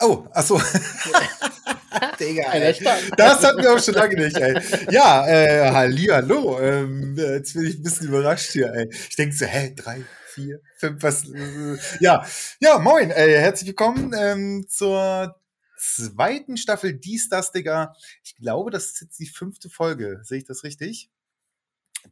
[0.00, 0.58] Oh, achso.
[2.18, 2.74] Digga, ey.
[3.16, 4.58] Das hatten wir auch schon lange nicht, ey.
[4.90, 6.58] Ja, äh, hallo.
[6.60, 8.88] Ähm, jetzt bin ich ein bisschen überrascht hier, ey.
[8.90, 11.28] Ich denke so, hä, drei, vier, fünf, was?
[11.28, 12.24] Äh, ja,
[12.60, 15.36] ja, moin, ey, herzlich willkommen ähm, zur
[15.76, 17.94] zweiten Staffel Dies, das, Digga.
[18.24, 20.20] Ich glaube, das ist jetzt die fünfte Folge.
[20.22, 21.10] Sehe ich das richtig?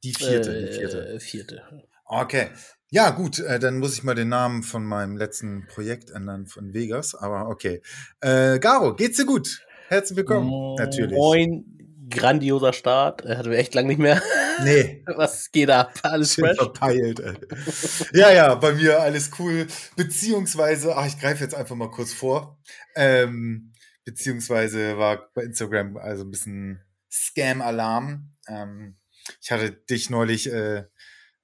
[0.02, 1.20] Die vierte, äh, die vierte.
[1.20, 1.62] Vierte.
[2.04, 2.50] Okay.
[2.90, 6.72] Ja, gut, äh, dann muss ich mal den Namen von meinem letzten Projekt ändern von
[6.72, 7.82] Vegas, aber okay.
[8.22, 9.62] Äh, Garo, geht's dir gut?
[9.88, 10.48] Herzlich willkommen.
[10.48, 11.14] Moin, Natürlich.
[11.14, 13.26] Moin, grandioser Start.
[13.26, 14.22] Er hatte wir echt lang nicht mehr.
[14.64, 15.04] Nee.
[15.16, 15.92] Was geht ab?
[16.02, 16.56] Alles Schön fresh?
[16.56, 17.20] verpeilt.
[17.20, 17.34] Ey.
[18.14, 19.66] Ja, ja, bei mir alles cool.
[19.94, 22.58] Beziehungsweise, ach, ich greife jetzt einfach mal kurz vor.
[22.96, 23.74] Ähm,
[24.06, 26.80] beziehungsweise war bei Instagram also ein bisschen
[27.12, 28.32] Scam-Alarm.
[28.48, 28.96] Ähm,
[29.42, 30.84] ich hatte dich neulich äh,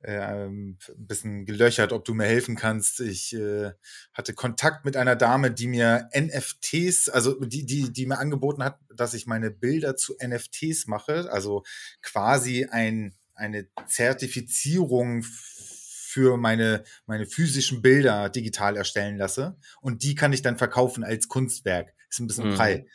[0.05, 3.01] äh, ein bisschen gelöchert, ob du mir helfen kannst.
[3.01, 3.73] Ich äh,
[4.13, 8.79] hatte Kontakt mit einer Dame, die mir NFTs, also die, die, die mir angeboten hat,
[8.95, 11.65] dass ich meine Bilder zu NFTs mache, also
[12.03, 19.57] quasi ein, eine Zertifizierung für meine, meine physischen Bilder digital erstellen lasse.
[19.81, 21.95] Und die kann ich dann verkaufen als Kunstwerk.
[22.11, 22.57] Ist ein bisschen mhm.
[22.57, 22.87] frei.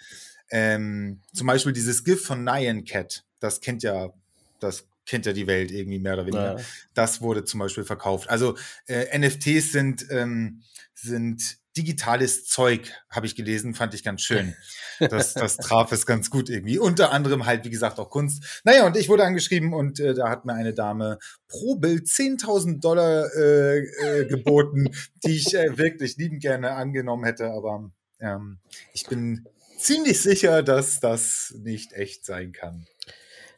[0.52, 4.14] Ähm, zum Beispiel dieses GIF von Nyan Cat, das kennt ja
[4.60, 6.60] das kennt ja die Welt irgendwie mehr oder weniger.
[6.60, 6.66] Ja.
[6.94, 8.30] Das wurde zum Beispiel verkauft.
[8.30, 10.62] Also äh, NFTs sind, ähm,
[10.94, 14.56] sind digitales Zeug, habe ich gelesen, fand ich ganz schön.
[15.00, 16.78] Das, das traf es ganz gut irgendwie.
[16.78, 18.62] Unter anderem halt, wie gesagt, auch Kunst.
[18.64, 22.82] Naja, und ich wurde angeschrieben und äh, da hat mir eine Dame pro Bild 10.000
[22.82, 24.90] Dollar äh, äh, geboten,
[25.26, 27.50] die ich äh, wirklich liebend gerne angenommen hätte.
[27.52, 28.60] Aber ähm,
[28.94, 32.86] ich bin ziemlich sicher, dass das nicht echt sein kann.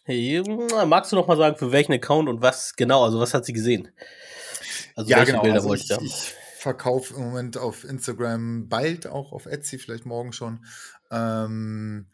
[0.03, 0.41] Hey,
[0.87, 3.03] magst du noch mal sagen, für welchen Account und was genau?
[3.03, 3.89] Also, was hat sie gesehen?
[4.95, 5.41] Also, ja, genau.
[5.41, 9.77] Bilder also wollte ich, ich, ich verkaufe im Moment auf Instagram, bald auch auf Etsy,
[9.77, 10.65] vielleicht morgen schon.
[11.11, 12.07] Ähm,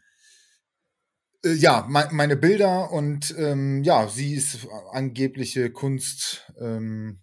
[1.44, 7.20] äh, ja, me meine Bilder und ähm, ja, sie ist angebliche Kunst, ähm,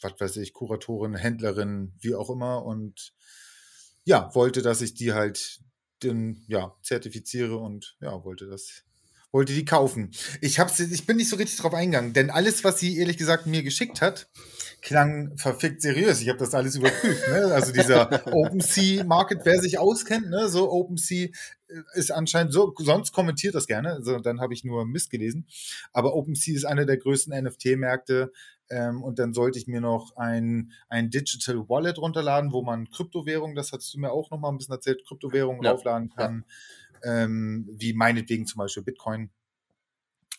[0.00, 3.12] was weiß ich, Kuratorin, Händlerin, wie auch immer und
[4.04, 5.60] ja, wollte, dass ich die halt
[6.02, 8.84] den, ja, zertifiziere und ja, wollte das
[9.32, 10.10] wollte die kaufen.
[10.40, 13.46] Ich, hab's, ich bin nicht so richtig drauf eingegangen, denn alles, was sie ehrlich gesagt
[13.46, 14.28] mir geschickt hat,
[14.80, 16.20] klang verfickt seriös.
[16.20, 17.28] Ich habe das alles überprüft.
[17.28, 17.52] Ne?
[17.52, 20.48] Also dieser OpenSea Market, wer sich auskennt, ne?
[20.48, 21.28] so OpenSea
[21.68, 25.46] äh, ist anscheinend so, sonst kommentiert das gerne, also dann habe ich nur Mist gelesen.
[25.92, 28.32] Aber OpenSea ist einer der größten NFT-Märkte.
[28.70, 33.56] Ähm, und dann sollte ich mir noch ein, ein Digital Wallet runterladen, wo man Kryptowährungen,
[33.56, 35.72] das hast du mir auch noch mal ein bisschen erzählt, Kryptowährungen ja.
[35.72, 36.44] aufladen kann.
[36.46, 36.54] Ja
[37.04, 39.30] ähm, wie meinetwegen zum Beispiel Bitcoin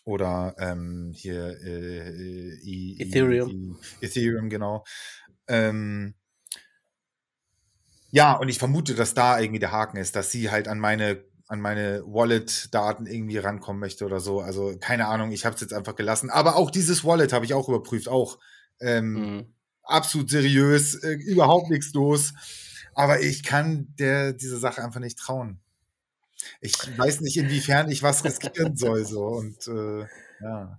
[0.04, 3.78] oder ähm, hier äh, I, Ethereum.
[4.00, 4.84] I, Ethereum, genau.
[5.46, 6.14] Ähm,
[8.10, 11.24] ja, und ich vermute, dass da irgendwie der Haken ist, dass sie halt an meine
[11.46, 14.40] an meine Wallet-Daten irgendwie rankommen möchte oder so.
[14.40, 16.30] Also keine Ahnung, ich habe es jetzt einfach gelassen.
[16.30, 18.38] Aber auch dieses Wallet habe ich auch überprüft, auch
[18.80, 19.54] ähm, mhm.
[19.82, 22.34] absolut seriös, äh, überhaupt nichts los.
[22.94, 25.60] Aber ich kann der diese Sache einfach nicht trauen
[26.60, 29.04] ich weiß nicht, inwiefern ich was riskieren soll.
[29.04, 29.24] So.
[29.24, 30.06] Und äh,
[30.42, 30.78] ja.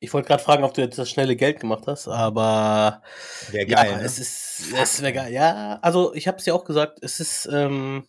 [0.00, 3.02] Ich wollte gerade fragen, ob du jetzt das schnelle Geld gemacht hast, aber
[3.50, 3.90] wäre geil.
[3.90, 4.02] Ja, ne?
[4.02, 5.32] es ist, es wäre geil.
[5.32, 8.06] Ja, also ich habe es ja auch gesagt, es ist, ähm,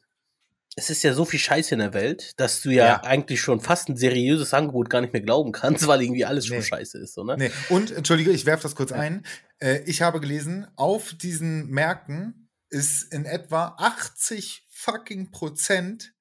[0.75, 3.61] es ist ja so viel Scheiße in der Welt, dass du ja, ja, eigentlich schon
[3.61, 7.13] fast ein seriöses Angebot gar nicht mehr glauben kannst, weil irgendwie alles schon scheiße ist,
[7.13, 7.37] so, ne?
[7.37, 7.51] Nee.
[7.69, 8.97] Und entschuldige, ich werfe das kurz ja.
[8.97, 9.25] ein.
[9.59, 16.14] Äh, ich habe gelesen, auf diesen Märkten ist in etwa 80 fucking Prozent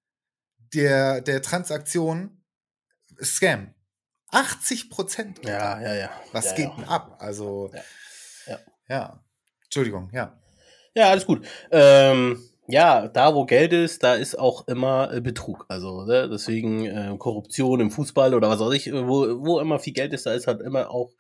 [0.75, 2.43] der, der Transaktion
[3.23, 3.75] Scam.
[4.31, 5.41] 80 Prozent.
[5.45, 6.11] Ja, ja, ja.
[6.33, 7.17] Was ja, geht denn ab?
[7.21, 7.83] Also, ja.
[8.47, 8.59] ja.
[8.89, 9.25] ja.
[9.65, 10.41] Entschuldigung, ja.
[10.95, 11.47] Ja, alles gut.
[11.71, 15.67] Ähm, ja, da wo Geld ist, da ist auch immer äh, Betrug.
[15.69, 16.29] Also ne?
[16.29, 20.27] deswegen äh, Korruption im Fußball oder was weiß ich, wo, wo immer viel Geld ist,
[20.27, 21.12] da ist halt immer auch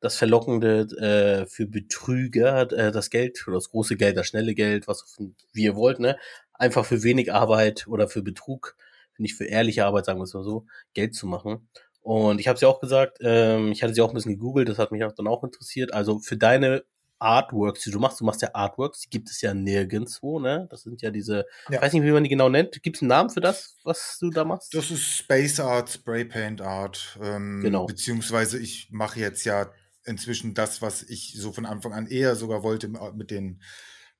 [0.00, 4.88] das Verlockende äh, für Betrüger, äh, das Geld oder das große Geld, das schnelle Geld,
[4.88, 5.16] was
[5.52, 6.18] wie ihr wollt, ne?
[6.54, 8.76] Einfach für wenig Arbeit oder für Betrug,
[9.18, 11.68] nicht für ehrliche Arbeit, sagen wir es mal so, Geld zu machen.
[12.00, 14.68] Und ich habe es ja auch gesagt, ähm, ich hatte sie auch ein bisschen gegoogelt,
[14.68, 15.94] das hat mich auch dann auch interessiert.
[15.94, 16.84] Also für deine
[17.18, 20.66] Artworks, die du machst, du machst ja Artworks, die gibt es ja nirgendwo, ne?
[20.70, 21.76] Das sind ja diese, ja.
[21.76, 22.82] ich weiß nicht, wie man die genau nennt.
[22.82, 24.74] Gibt es einen Namen für das, was du da machst?
[24.74, 27.18] Das ist Space Art, Spray Paint Art.
[27.22, 27.86] Ähm, genau.
[27.86, 29.70] Beziehungsweise ich mache jetzt ja
[30.04, 33.62] inzwischen das, was ich so von Anfang an eher sogar wollte mit den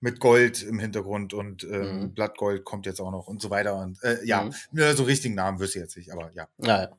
[0.05, 2.15] mit Gold im Hintergrund und ähm, mhm.
[2.15, 3.77] Blattgold kommt jetzt auch noch und so weiter.
[3.77, 4.83] Und äh, ja, mhm.
[4.95, 6.47] so richtigen Namen wüsste ich jetzt nicht, aber ja.
[6.59, 6.99] ja, ja.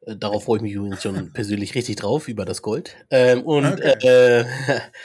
[0.00, 2.96] Äh, darauf freue ich mich übrigens schon persönlich richtig drauf, über das Gold.
[3.10, 3.94] Ähm, und, okay.
[4.02, 4.44] äh,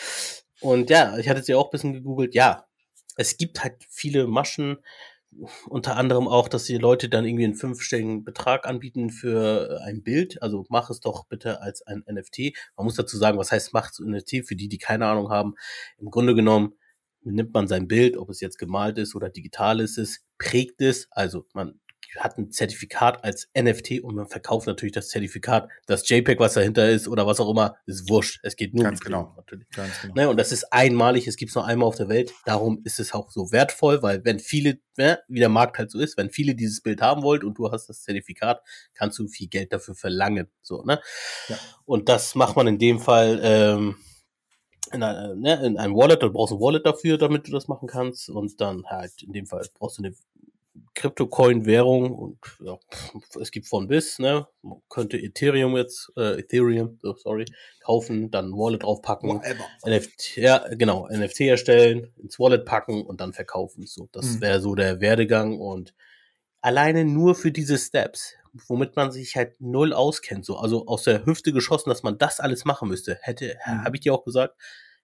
[0.62, 2.34] und ja, ich hatte es ja auch ein bisschen gegoogelt.
[2.34, 2.66] Ja,
[3.18, 4.80] es gibt halt viele Maschen,
[5.70, 10.42] unter anderem auch, dass die Leute dann irgendwie einen fünfstelligen Betrag anbieten für ein Bild.
[10.42, 12.58] Also mach es doch bitte als ein NFT.
[12.76, 15.54] Man muss dazu sagen, was heißt macht NFT für die, die keine Ahnung haben.
[16.00, 16.74] Im Grunde genommen
[17.32, 19.98] nimmt man sein Bild, ob es jetzt gemalt ist oder digital ist,
[20.38, 21.08] prägt es.
[21.12, 21.80] Also man
[22.16, 25.70] hat ein Zertifikat als NFT und man verkauft natürlich das Zertifikat.
[25.86, 28.40] Das JPEG, was dahinter ist oder was auch immer, ist wurscht.
[28.44, 29.34] Es geht nur Ganz um genau.
[29.36, 29.70] natürlich.
[29.70, 30.14] Ganz genau.
[30.16, 32.34] Ne, und das ist einmalig, es gibt es nur einmal auf der Welt.
[32.46, 36.00] Darum ist es auch so wertvoll, weil wenn viele, ne, wie der Markt halt so
[36.00, 38.62] ist, wenn viele dieses Bild haben wollt und du hast das Zertifikat,
[38.94, 40.48] kannst du viel Geld dafür verlangen.
[40.62, 41.00] So, ne?
[41.50, 41.58] Ja.
[41.86, 43.96] Und das macht man in dem Fall ähm,
[44.94, 47.88] in, ein, ne, in einem Wallet, du brauchst ein Wallet dafür, damit du das machen
[47.88, 48.30] kannst.
[48.30, 50.16] Und dann halt in dem Fall brauchst du eine
[50.96, 52.78] Kryptocoin-Währung und ja,
[53.40, 54.48] es gibt von bis, ne?
[54.62, 57.46] Man könnte Ethereum jetzt, äh, Ethereum, so, sorry,
[57.84, 59.42] kaufen, dann Wallet draufpacken,
[59.86, 63.86] NFT, ja, genau, NFT erstellen, ins Wallet packen und dann verkaufen.
[63.86, 64.42] So, das mhm.
[64.42, 65.94] wäre so der Werdegang und
[66.68, 68.36] alleine nur für diese Steps,
[68.68, 72.42] womit man sich halt null auskennt, so, also aus der Hüfte geschossen, dass man das
[72.42, 73.86] alles machen müsste, hätte, mhm.
[73.86, 74.54] habe ich dir auch gesagt,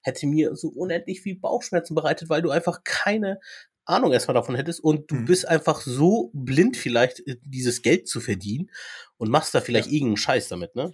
[0.02, 3.40] hätte mir so unendlich viel Bauchschmerzen bereitet, weil du einfach keine
[3.86, 5.26] Ahnung erstmal davon hättest und du mhm.
[5.26, 8.70] bist einfach so blind vielleicht, äh, dieses Geld zu verdienen
[9.18, 9.94] und machst da vielleicht ja.
[9.94, 10.94] irgendeinen Scheiß damit, ne?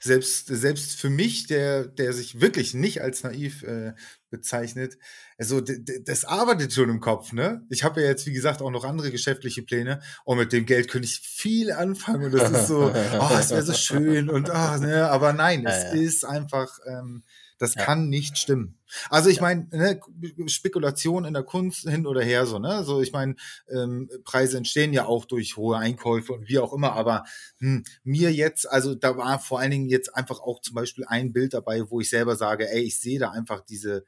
[0.00, 3.92] Selbst, selbst für mich, der, der sich wirklich nicht als naiv äh,
[4.30, 4.98] bezeichnet,
[5.36, 7.62] also das arbeitet schon im Kopf, ne?
[7.70, 10.88] Ich habe ja jetzt, wie gesagt, auch noch andere geschäftliche Pläne und mit dem Geld
[10.88, 14.76] könnte ich viel anfangen und das ist so, oh, es wäre so schön und oh,
[14.78, 15.08] ne?
[15.10, 16.02] aber nein, es ja, ja.
[16.02, 17.22] ist einfach ähm,
[17.58, 17.84] das ja.
[17.84, 18.78] kann nicht stimmen.
[19.10, 19.42] Also ich ja.
[19.42, 20.00] meine, ne,
[20.46, 22.84] Spekulation in der Kunst hin oder her so, ne?
[22.84, 23.34] So ich meine,
[23.68, 27.24] ähm, Preise entstehen ja auch durch hohe Einkäufe und wie auch immer, aber
[27.58, 31.32] hm, mir jetzt, also da war vor allen Dingen jetzt einfach auch zum Beispiel ein
[31.32, 34.04] Bild dabei, wo ich selber sage, ey, ich sehe da einfach diese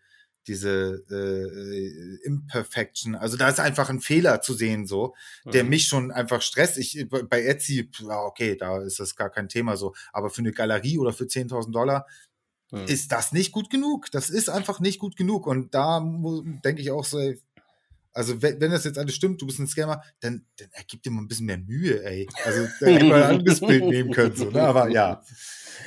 [0.46, 3.14] diese äh, Imperfection.
[3.14, 5.14] Also da ist einfach ein Fehler zu sehen, so,
[5.44, 5.70] der mhm.
[5.70, 6.78] mich schon einfach stresst.
[6.78, 9.94] Ich bei Etsy, okay, da ist das gar kein Thema so.
[10.12, 12.06] Aber für eine Galerie oder für 10.000 Dollar
[12.70, 12.86] hm.
[12.86, 14.10] ist das nicht gut genug.
[14.10, 15.46] Das ist einfach nicht gut genug.
[15.46, 16.00] Und da
[16.64, 17.40] denke ich auch so, ey,
[18.12, 21.10] also wenn, wenn, das jetzt alles stimmt, du bist ein Scammer, dann, dann ergibt dir
[21.10, 22.28] mal ein bisschen mehr Mühe, ey.
[22.44, 24.62] Also da hätte man ein anderes Bild nehmen können, so, ne?
[24.62, 25.22] Aber ja.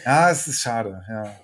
[0.05, 1.39] Ja, es ist schade, ja.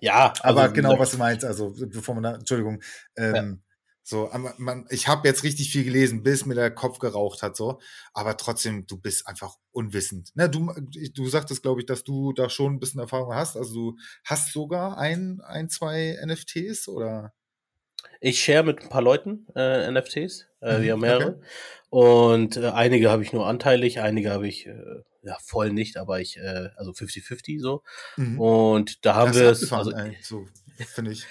[0.00, 2.82] Ja, aber also, genau, was du meinst, also bevor man da, Entschuldigung,
[3.16, 3.60] ähm,
[4.08, 7.80] so, man, ich habe jetzt richtig viel gelesen, bis mir der Kopf geraucht hat, so.
[8.14, 10.30] Aber trotzdem, du bist einfach unwissend.
[10.36, 10.72] Ne, du,
[11.12, 13.56] du sagtest, glaube ich, dass du da schon ein bisschen Erfahrung hast.
[13.56, 17.32] Also du hast sogar ein, ein, zwei NFTs oder?
[18.20, 20.46] Ich share mit ein paar Leuten äh, NFTs.
[20.60, 21.28] Äh, mhm, wir haben mehrere.
[21.30, 21.46] Okay.
[21.90, 26.20] Und äh, einige habe ich nur anteilig, einige habe ich äh, ja voll nicht, aber
[26.20, 27.82] ich, äh, also 50-50 so.
[28.16, 28.40] Mhm.
[28.40, 29.72] Und da haben wir es.
[29.72, 29.92] Also,
[30.22, 30.46] so,
[30.94, 31.26] finde ich.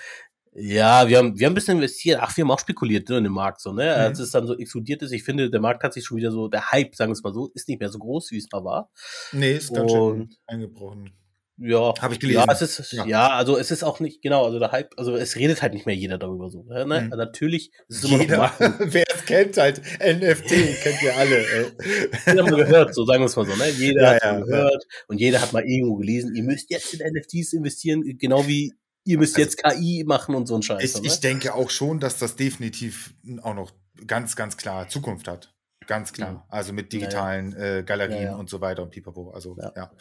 [0.57, 2.19] Ja, wir haben, wir haben ein bisschen investiert.
[2.22, 3.84] Ach, wir haben auch spekuliert ne, in den Markt, so, ne?
[3.84, 4.02] Mhm.
[4.02, 6.48] Als es dann so explodiert ist, ich finde, der Markt hat sich schon wieder so,
[6.48, 8.63] der Hype, sagen wir es mal so, ist nicht mehr so groß, wie es mal
[8.63, 8.90] war.
[9.34, 11.12] Nee, ist ganz schön eingebrochen.
[11.57, 12.44] Ja, habe ich gelesen.
[12.46, 13.06] Ja, es ist, ja.
[13.06, 13.30] ja.
[13.30, 15.96] also es ist auch nicht, genau, also der Hype, also es redet halt nicht mehr
[15.96, 16.63] jeder darüber so.
[16.63, 16.86] Ne?
[16.86, 16.92] Mhm.
[16.92, 20.50] Also natürlich ist es immer jeder, noch Wer es kennt halt, NFT,
[20.84, 21.38] kennt ihr alle.
[21.38, 21.66] Ey.
[22.28, 23.70] Jeder hat mal gehört, so sagen wir es mal so, ne?
[23.70, 27.00] Jeder ja, hat ja, gehört und jeder hat mal irgendwo gelesen, ihr müsst jetzt in
[27.13, 28.74] NFTs investieren, genau wie
[29.05, 31.00] ihr müsst also, jetzt KI machen und so ein Scheiß.
[31.00, 33.71] Ich, ich denke auch schon, dass das definitiv auch noch
[34.05, 35.53] ganz, ganz klar Zukunft hat.
[35.88, 36.31] Ganz klar.
[36.31, 36.45] Ja.
[36.50, 37.75] Also mit digitalen ja, ja.
[37.77, 39.31] Äh, Galerien und so weiter und pipapo.
[39.31, 39.91] Also ja.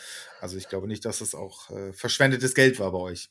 [0.40, 3.30] Also ich glaube nicht, dass das auch äh, verschwendetes Geld war bei euch.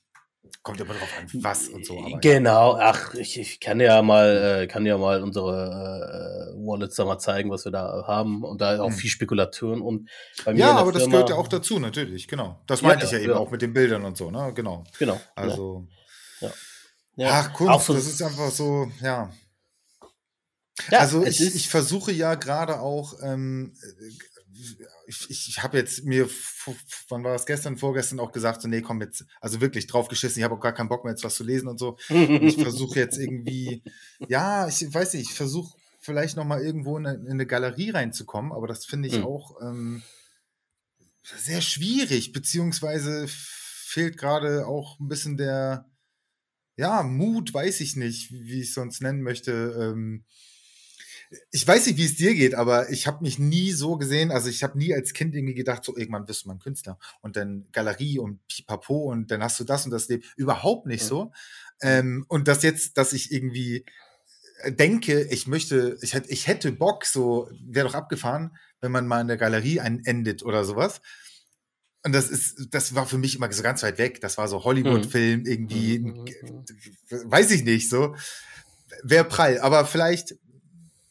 [0.62, 1.97] Kommt immer drauf an, was und so.
[2.21, 7.05] Genau, ach, ich, ich kann ja mal, äh, kann ja mal unsere äh, Wallets da
[7.05, 8.95] mal zeigen, was wir da haben und da auch hm.
[8.95, 10.09] viel Spekulation und
[10.45, 12.62] bei mir Ja, aber das gehört ja auch dazu, natürlich, genau.
[12.67, 14.51] Das meinte ja, ich ja, eben auch mit den Bildern und so, ne?
[14.53, 14.83] Genau.
[15.00, 15.19] Genau.
[15.35, 15.88] Also.
[17.15, 17.29] Ja.
[17.31, 19.31] Ach, Kunst, so das ist einfach so, ja.
[20.91, 23.75] also ich, ich versuche ja gerade auch ähm,
[25.07, 26.29] ich, ich habe jetzt mir,
[27.10, 30.39] wann war das gestern, vorgestern auch gesagt, so, nee, komm jetzt, also wirklich drauf geschissen,
[30.39, 31.98] ich habe auch gar keinen Bock mehr jetzt was zu lesen und so.
[32.10, 33.83] ich versuche jetzt irgendwie,
[34.27, 38.51] ja, ich weiß nicht, ich versuche vielleicht nochmal irgendwo in eine, in eine, Galerie reinzukommen,
[38.51, 39.25] aber das finde ich mhm.
[39.25, 40.03] auch ähm,
[41.24, 45.89] sehr schwierig, beziehungsweise fehlt gerade auch ein bisschen der,
[46.75, 50.25] ja, Mut, weiß ich nicht, wie ich es sonst nennen möchte, ähm,
[51.51, 54.49] ich weiß nicht, wie es dir geht, aber ich habe mich nie so gesehen, also
[54.49, 57.35] ich habe nie als Kind irgendwie gedacht, so irgendwann wirst du mal ein Künstler und
[57.35, 60.23] dann Galerie und Pipapo und dann hast du das und das Leben.
[60.35, 61.31] Überhaupt nicht so.
[61.81, 63.85] Ähm, und das jetzt, dass ich irgendwie
[64.61, 69.07] äh, denke, ich möchte, ich hätte, ich hätte Bock, so wäre doch abgefahren, wenn man
[69.07, 71.01] mal in der Galerie einen endet oder sowas.
[72.05, 74.19] Und das ist, das war für mich immer so ganz weit weg.
[74.19, 75.45] Das war so Hollywood-Film, mhm.
[75.45, 76.25] irgendwie, mhm.
[77.09, 78.15] weiß ich nicht, so
[79.03, 79.59] wäre prall.
[79.59, 80.35] Aber vielleicht,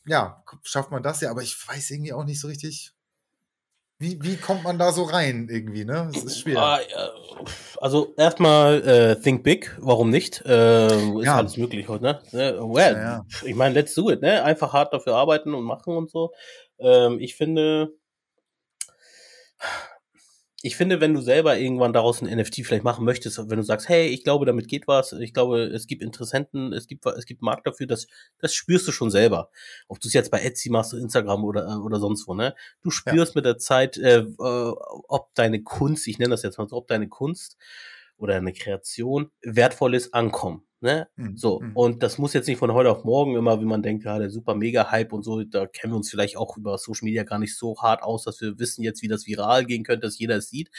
[0.06, 2.92] ja, schafft man das ja, aber ich weiß irgendwie auch nicht so richtig.
[3.98, 6.10] Wie, wie kommt man da so rein irgendwie, ne?
[6.12, 6.58] Das ist schwer.
[6.60, 6.80] Ah,
[7.80, 10.40] also erstmal äh, think big, warum nicht?
[10.44, 10.86] Äh,
[11.18, 11.36] ist Ja.
[11.36, 12.22] alles möglich heute, ne?
[12.32, 12.58] ne?
[12.60, 13.26] Well, Ja, ja.
[13.44, 14.42] ich meine, let's do it, ne?
[14.42, 16.32] Einfach hart dafür arbeiten und machen und so.
[16.80, 17.92] Ähm, ich finde,
[20.64, 23.88] ich finde, wenn du selber irgendwann daraus ein NFT vielleicht machen möchtest, wenn du sagst,
[23.88, 27.42] hey, ich glaube, damit geht was, ich glaube, es gibt Interessenten, es gibt, es gibt
[27.42, 28.06] Markt dafür, das,
[28.38, 29.50] das spürst du schon selber.
[29.88, 32.54] Ob du es jetzt bei Etsy machst, Instagram oder, äh, oder sonst wo, ne?
[32.80, 36.68] Du spürst mit der Zeit, äh, äh, ob deine Kunst, ich nenne das jetzt mal
[36.68, 37.56] so, ob deine Kunst
[38.16, 40.62] oder eine Kreation wertvoll ist, ankommen.
[40.82, 41.08] Ne?
[41.16, 41.36] Mhm.
[41.36, 41.76] So, Mhm.
[41.76, 44.30] und das muss jetzt nicht von heute auf morgen immer, wie man denkt, ja, der
[44.30, 47.38] super mega Hype und so, da kennen wir uns vielleicht auch über Social Media gar
[47.38, 50.36] nicht so hart aus, dass wir wissen jetzt, wie das viral gehen könnte, dass jeder
[50.36, 50.70] es sieht.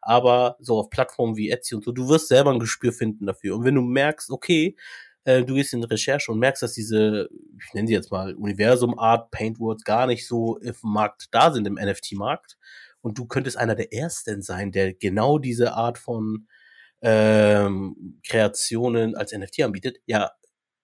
[0.00, 3.56] Aber so auf Plattformen wie Etsy und so, du wirst selber ein Gespür finden dafür.
[3.56, 4.76] Und wenn du merkst, okay,
[5.24, 7.28] äh, du gehst in Recherche und merkst, dass diese,
[7.62, 11.66] ich nenne sie jetzt mal Universum Art Paintwords gar nicht so im Markt da sind,
[11.66, 12.56] im NFT-Markt,
[13.02, 16.46] und du könntest einer der ersten sein, der genau diese Art von
[17.02, 20.30] ähm, Kreationen als NFT anbietet, ja,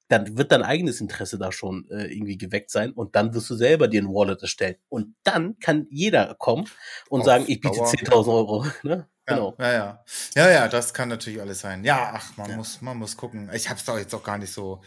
[0.08, 3.56] dann wird dein eigenes Interesse da schon äh, irgendwie geweckt sein und dann wirst du
[3.56, 4.76] selber dir ein Wallet erstellen.
[4.88, 6.68] Und dann kann jeder kommen
[7.08, 7.86] und Auf sagen, ich biete Dauer.
[7.88, 8.66] 10.000 Euro.
[8.84, 9.08] Ne?
[9.28, 9.56] Ja, Genau.
[9.58, 10.04] ja, ja.
[10.36, 11.82] Ja, ja, das kann natürlich alles sein.
[11.82, 12.56] Ja, ach, man Ja.
[12.56, 13.50] muss, man muss gucken.
[13.52, 14.80] Ich habe es doch jetzt auch gar nicht so,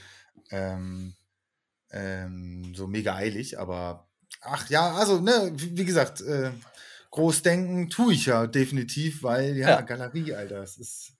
[0.51, 1.15] ähm,
[1.91, 4.09] ähm, so mega eilig, aber
[4.41, 6.51] ach ja, also, ne, wie, wie gesagt, äh,
[7.12, 9.81] groß denken tue ich ja definitiv, weil ja, Ja.
[9.81, 11.13] Galerie, Alter, es ist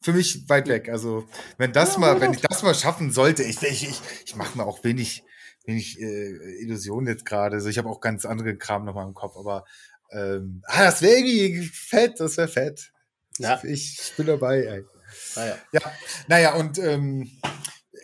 [0.00, 0.88] für mich weit weg.
[0.88, 1.28] Also,
[1.58, 4.56] wenn das Ja, mal, wenn ich das mal schaffen sollte, ich, ich, ich, ich mache
[4.56, 5.24] mir auch wenig,
[5.64, 7.56] wenig äh, Illusionen jetzt gerade.
[7.56, 9.64] Also ich habe auch ganz andere Kram noch mal im Kopf, aber
[10.10, 12.92] ähm, ah, das wäre irgendwie fett, das wäre fett.
[13.38, 13.62] Ja.
[13.64, 14.84] Ich, ich bin dabei, ey.
[15.36, 15.58] Naja.
[15.72, 15.80] Ja,
[16.28, 17.30] naja, und ähm,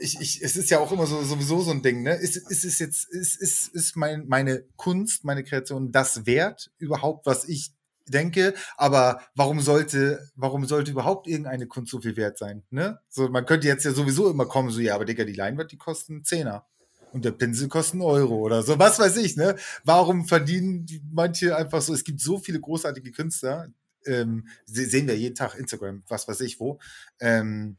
[0.00, 2.14] ich, ich, es ist ja auch immer so sowieso so ein Ding, ne?
[2.14, 7.26] Ist, ist es jetzt, ist, ist, ist mein, meine Kunst, meine Kreation das wert überhaupt,
[7.26, 7.72] was ich
[8.08, 8.54] denke?
[8.76, 12.62] Aber warum sollte, warum sollte überhaupt irgendeine Kunst so viel wert sein?
[12.70, 13.00] Ne?
[13.08, 15.76] So, man könnte jetzt ja sowieso immer kommen, so, ja, aber Digga, die Leinwand, die
[15.78, 16.66] kosten Zehner.
[17.12, 19.56] Und der Pinsel kostet einen Euro oder so, was weiß ich, ne?
[19.84, 21.94] Warum verdienen die manche einfach so?
[21.94, 23.68] Es gibt so viele großartige Künstler,
[24.04, 26.78] ähm, se- sehen wir jeden Tag Instagram, was weiß ich wo,
[27.20, 27.78] ähm,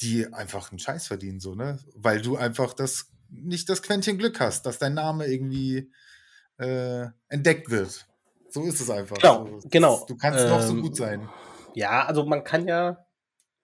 [0.00, 1.80] die einfach einen Scheiß verdienen, so, ne?
[1.94, 5.90] Weil du einfach das nicht das Quäntchen Glück hast, dass dein Name irgendwie
[6.58, 8.06] äh, entdeckt wird.
[8.56, 9.18] So ist es einfach.
[9.18, 10.04] Genau, so, genau.
[10.08, 11.28] Du kannst noch so Ähm, gut sein.
[11.74, 13.04] Ja, also man kann ja,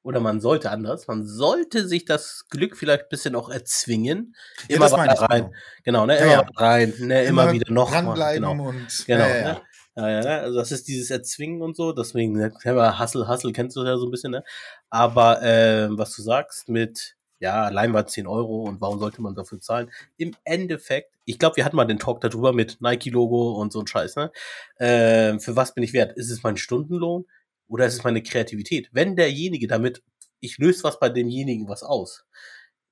[0.03, 4.35] oder man sollte anders, man sollte sich das Glück vielleicht ein bisschen auch erzwingen.
[4.69, 5.43] Ja, Immer das meine weiter ich, rein.
[5.83, 6.05] genau.
[6.05, 6.17] Genau, ne?
[6.19, 6.39] Ja, Immer ja.
[6.41, 7.25] weiter rein, ne?
[7.25, 8.03] Immer, wieder noch mal.
[8.03, 8.69] dranbleiben Genau.
[8.69, 9.63] und Genau, ja, ja, ne?
[9.97, 10.41] Ja, ja, ne?
[10.41, 13.97] Also das ist dieses Erzwingen und so, deswegen, ne, wir Hustle, Hustle kennst du ja
[13.97, 14.45] so ein bisschen, ne?
[14.91, 19.61] Aber ähm, was du sagst mit, ja, Leinwand 10 Euro und warum sollte man dafür
[19.61, 19.91] zahlen?
[20.17, 23.87] Im Endeffekt, ich glaube, wir hatten mal den Talk darüber mit Nike-Logo und so ein
[23.89, 24.31] Scheiß, ne?
[24.79, 26.17] Ähm, für was bin ich wert?
[26.17, 27.27] Ist es mein Stundenlohn
[27.67, 28.89] oder ist es meine Kreativität?
[28.93, 30.03] Wenn derjenige damit,
[30.39, 32.25] ich löse was bei demjenigen was aus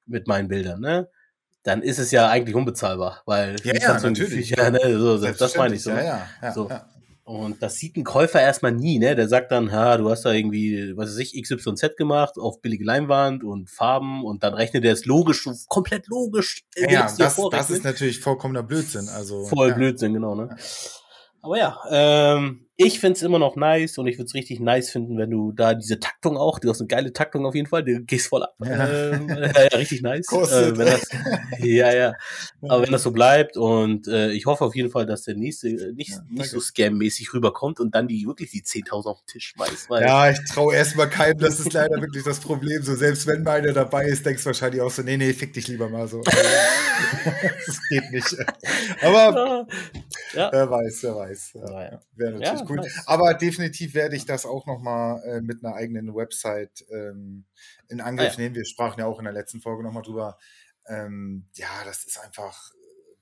[0.05, 1.09] mit meinen Bildern, ne?
[1.63, 4.51] Dann ist es ja eigentlich unbezahlbar, weil Ja, ja, natürlich.
[4.51, 5.91] Gefühl- ja, ne, so, das, meine ich so.
[5.91, 6.05] Ja, ne?
[6.07, 6.69] ja, ja, So.
[6.69, 6.90] ja.
[7.31, 9.15] Und das sieht ein Käufer erstmal nie, ne?
[9.15, 12.83] Der sagt dann, ha, du hast da irgendwie, was weiß ich, XYZ gemacht auf billige
[12.83, 16.65] Leinwand und Farben und dann rechnet er es logisch, komplett logisch.
[16.75, 19.09] Ja, das, das ist natürlich vollkommener Blödsinn.
[19.09, 19.75] Also, Voll ja.
[19.77, 20.57] Blödsinn, genau, ne?
[21.41, 25.31] Aber ja, ähm, ich find's immer noch nice und ich würd's richtig nice finden, wenn
[25.31, 28.29] du da diese Taktung auch, du hast eine geile Taktung auf jeden Fall, du gehst
[28.29, 28.55] voll ab.
[28.65, 28.89] Ja.
[28.89, 30.27] Ähm, ja, richtig nice.
[30.33, 31.09] Äh, das,
[31.59, 32.15] ja, ja.
[32.63, 35.69] Aber wenn das so bleibt und äh, ich hoffe auf jeden Fall, dass der nächste
[35.69, 39.27] äh, nicht, Ja, nicht so scam-mäßig rüberkommt und dann die wirklich die 10.000 auf den
[39.27, 39.91] Tisch schmeißt.
[39.91, 42.83] Ja, ich traue erstmal keinem, das ist leider wirklich das Problem.
[42.83, 45.69] So, selbst wenn meine dabei ist, denkst du wahrscheinlich auch so, nee, nee, fick dich
[45.69, 46.23] lieber mal so.
[46.25, 48.37] das geht nicht.
[49.03, 49.67] Aber
[50.33, 51.53] wer weiß, wer weiß.
[51.55, 52.01] Ja.
[52.17, 53.03] Wäre natürlich Nice.
[53.07, 57.45] Aber definitiv werde ich das auch nochmal äh, mit einer eigenen Website ähm,
[57.89, 58.39] in Angriff Ah, ja.
[58.39, 58.55] nehmen.
[58.55, 60.39] Wir sprachen ja auch in der letzten Folge nochmal drüber.
[60.87, 62.71] Ähm, ja, das ist einfach,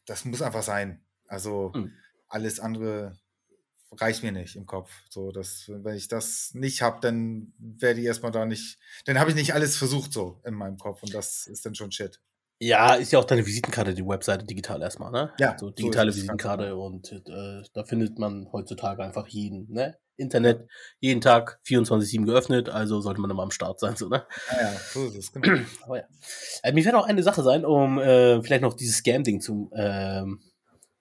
[0.07, 1.03] das muss einfach sein.
[1.27, 1.93] Also Mhm.
[2.29, 3.19] alles andere
[3.93, 4.91] reicht mir nicht im Kopf.
[5.11, 9.31] So, dass, wenn ich das nicht habe, dann werde ich erstmal da nicht, dann habe
[9.31, 12.21] ich nicht alles versucht so in meinem Kopf und das ist dann schon Shit.
[12.61, 15.33] Ja, ist ja auch deine Visitenkarte, die Webseite digital erstmal, ne?
[15.39, 19.97] Ja, So so digitale ganz Visitenkarte und äh, da findet man heutzutage einfach jeden, ne?
[20.17, 24.27] Internet, jeden Tag 24-7 geöffnet, also sollte man immer am Start sein, so, ne?
[24.51, 25.61] Ja, ja, so ist es, genau.
[25.85, 26.05] Aber ja.
[26.65, 30.41] Äh, mir fällt auch eine Sache sein, um äh, vielleicht noch dieses Scam-Ding zu ähm,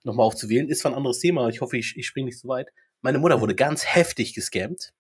[0.04, 0.70] nochmal aufzuwählen.
[0.70, 2.68] Ist zwar ein anderes Thema, ich hoffe, ich, ich springe nicht so weit.
[3.02, 4.94] Meine Mutter wurde ganz heftig gescammt.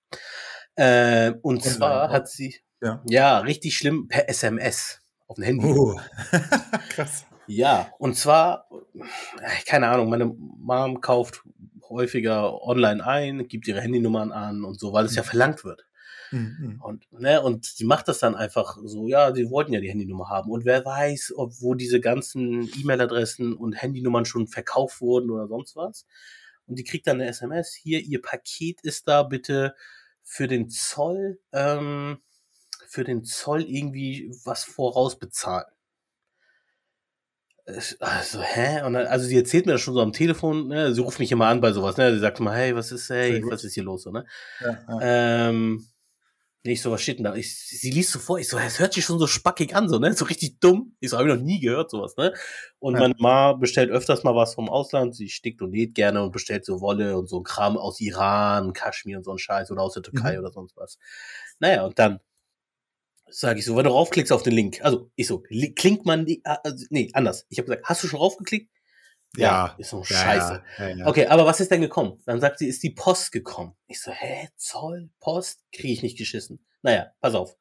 [0.75, 3.03] Äh, und Online zwar hat sie, Ja.
[3.07, 5.01] ja, richtig schlimm per SMS.
[5.27, 5.65] Auf dem Handy.
[5.65, 5.99] Oh.
[6.89, 7.25] Krass.
[7.47, 11.43] Ja, und zwar, äh, keine Ahnung, meine Mom kauft
[11.89, 15.87] häufiger online ein, gibt ihre Handynummern an und so, weil es ja verlangt wird.
[16.31, 16.81] Mhm.
[16.83, 20.29] Und, ne, und sie macht das dann einfach so, ja, sie wollten ja die Handynummer
[20.29, 20.51] haben.
[20.51, 25.75] Und wer weiß, ob wo diese ganzen E-Mail-Adressen und Handynummern schon verkauft wurden oder sonst
[25.75, 26.05] was.
[26.65, 29.73] Und die kriegt dann eine SMS, hier, ihr Paket ist da, bitte
[30.23, 32.17] für den Zoll, ähm,
[32.87, 35.65] für den Zoll irgendwie was vorausbezahlen.
[37.99, 38.81] Also, hä?
[38.83, 40.93] Und dann, also sie erzählt mir das schon so am Telefon, ne?
[40.93, 42.13] Sie ruft mich immer an bei sowas, ne?
[42.13, 44.25] Sie sagt immer, hey, was ist, hey, was ist hier los, so, ne?
[44.59, 44.99] Ja, ja.
[45.01, 45.85] Ähm,
[46.63, 47.35] ich so, was steht denn da?
[47.35, 49.99] Ich, sie liest so vor, ich so, es hört sich schon so spackig an, so,
[49.99, 50.13] ne?
[50.13, 50.95] So richtig dumm.
[51.01, 52.33] Ich so, habe ich noch nie gehört, sowas, ne?
[52.79, 52.99] Und Ja.
[52.99, 55.15] meine Ma bestellt öfters mal was vom Ausland.
[55.15, 59.17] Sie stickt und näht gerne und bestellt so Wolle und so Kram aus Iran, Kaschmir
[59.17, 60.39] und so ein Scheiß oder aus der Türkei Mhm.
[60.39, 60.97] oder sonst was.
[61.59, 62.19] Naja, und dann
[63.29, 66.25] sage ich so, wenn du raufklickst auf den Link, also ich so, li- klingt man,
[66.25, 67.45] die- ah, also, nee, anders.
[67.49, 68.71] Ich habe gesagt, hast du schon raufgeklickt?
[69.35, 69.75] Ja.
[69.77, 70.63] Ist so Ja, scheiße.
[70.79, 71.07] Ja, ja, ja.
[71.07, 72.19] Okay, aber was ist denn gekommen?
[72.25, 73.73] Dann sagt sie, ist die Post gekommen.
[73.87, 75.63] Ich so, hä, Zoll, Post?
[75.71, 76.65] Kriege ich nicht geschissen.
[76.81, 77.55] Naja, pass auf.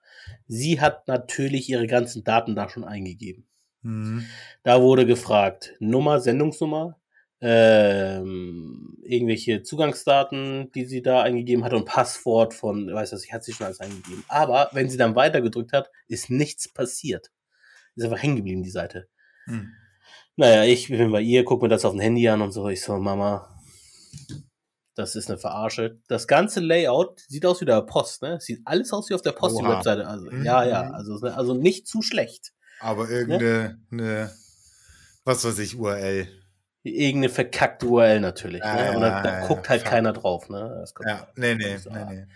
[0.47, 3.47] Sie hat natürlich ihre ganzen Daten da schon eingegeben.
[3.83, 4.27] Mhm.
[4.63, 6.99] Da wurde gefragt, Nummer, Sendungsnummer,
[7.41, 13.45] ähm, irgendwelche Zugangsdaten, die sie da eingegeben hat und Passwort von, weiß das, ich hat
[13.45, 14.25] sie schon alles eingegeben.
[14.29, 17.31] Aber wenn sie dann weitergedrückt hat, ist nichts passiert.
[17.95, 19.09] Ist einfach hängen geblieben, die Seite.
[19.47, 19.73] Mhm.
[20.37, 22.69] Naja, ich bin bei ihr, guck mir das auf dem Handy an und so.
[22.69, 23.59] Ich so, Mama,
[24.95, 26.01] das ist eine Verarsche.
[26.09, 28.39] Das ganze Layout sieht aus wie der Post, ne?
[28.41, 29.77] Sieht alles aus wie auf der Post, die Oha.
[29.77, 30.07] Webseite.
[30.07, 30.45] Also, Mhm.
[30.45, 32.53] ja, ja, also, also nicht zu schlecht.
[32.81, 34.31] Aber irgendeine, ne,
[35.25, 36.29] was weiß ich, URL.
[36.89, 38.63] Irgendeine verkackte URL natürlich.
[38.63, 38.97] Ja, ne?
[38.97, 39.91] Und da, da ja, guckt halt fuck.
[39.91, 40.85] keiner drauf, ne?
[41.07, 42.27] Ja, nee, nee, So, nee, nee.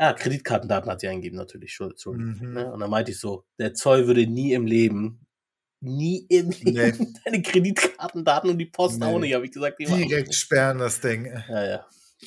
[0.00, 1.78] Ja, Kreditkartendaten hat sie eingegeben, natürlich.
[1.80, 2.28] Entschuldigung.
[2.28, 2.54] Entschuldigung, Mhm.
[2.54, 2.72] Ne?
[2.72, 5.26] Und dann meinte ich so, der Zoll würde nie im Leben,
[5.80, 9.06] nie im Leben deine Kreditkartendaten und die Post Nee.
[9.06, 9.78] auch nicht, habe ich gesagt.
[9.78, 11.26] Direkt sperren das Ding.
[11.48, 11.86] Ja, ja.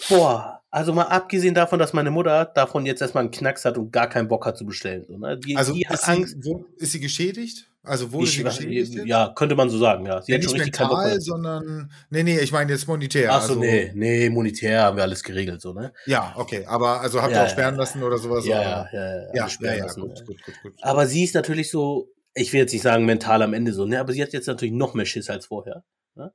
[0.09, 3.91] Boah, also mal abgesehen davon, dass meine Mutter davon jetzt erstmal einen Knacks hat und
[3.91, 5.05] gar keinen Bock hat zu bestellen.
[5.07, 5.38] So, ne?
[5.39, 6.35] die, Also die hat ist sie, Angst.
[6.43, 7.69] wo, ist sie geschädigt?
[7.85, 8.93] Also wurde Ich, sie geschädigt?
[9.05, 10.21] ja, könnte man so sagen, ja.
[10.21, 11.91] Sie Ja, hat nicht mental, sondern.
[12.09, 13.31] Nee, nee, ich meine jetzt monetär.
[13.31, 15.93] Ach so, also, nee, nee, monetär haben wir alles geregelt, so, ne?
[16.05, 16.65] Ja, okay.
[16.65, 18.45] Aber also habt ihr Ja, auch ja, sperren lassen oder sowas?
[18.45, 18.89] Ja, oder?
[18.91, 20.73] ja, ja, ja, Ja, gut, gut, gut, gut.
[20.81, 23.99] Aber sie ist natürlich so, ich will jetzt nicht sagen mental am Ende so, ne?
[23.99, 25.83] Aber sie hat jetzt natürlich noch mehr Schiss als vorher.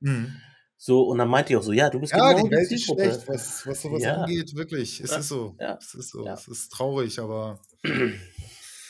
[0.00, 0.36] Mhm.
[0.76, 2.84] So, und dann meinte ich auch so, ja, du bist Ja, genau die Welt ist
[2.86, 4.14] schlecht, was, was sowas Ja.
[4.22, 5.00] angeht, wirklich.
[5.00, 5.54] Es Ja, ist so.
[5.60, 6.26] ja, Es ist so.
[6.26, 7.60] Es ist traurig, aber.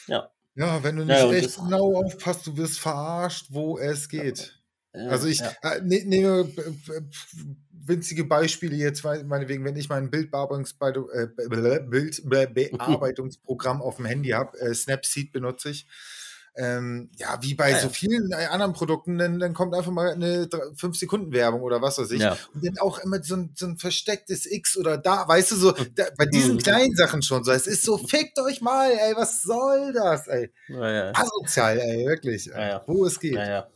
[0.07, 0.29] Ja.
[0.57, 4.57] Ja, wenn du nicht Ja, echt genau aufpasst, du wirst verarscht, wo es geht.
[4.95, 5.57] Ja, Also ich ja.
[5.63, 7.03] äh, ne, nehme äh, äh,
[7.73, 11.29] winzige Beispiele jetzt, meinetwegen, wenn ich mein Bildbearbeitungsbe- äh,
[11.89, 15.87] Bildbearbeitungsprogramm auf dem Handy habe, äh, Snapseed benutze ich.
[16.57, 20.11] Ähm, ja, wie bei Ja, so vielen äh, anderen Produkten, dann, dann kommt einfach mal
[20.11, 22.21] eine 5-Sekunden-Werbung oder was weiß ich.
[22.23, 22.37] Ja.
[22.55, 25.73] Und dann auch immer so ein, so ein verstecktes X oder da, weißt du, so
[25.73, 27.53] da, bei diesen kleinen Sachen schon so.
[27.53, 30.51] Es ist so, fickt euch mal, ey, was soll das, ey?
[30.69, 31.13] Ja.
[31.15, 32.51] Asozial, ey, wirklich.
[32.87, 33.35] Wo es geht.
[33.35, 33.67] Ja, ja.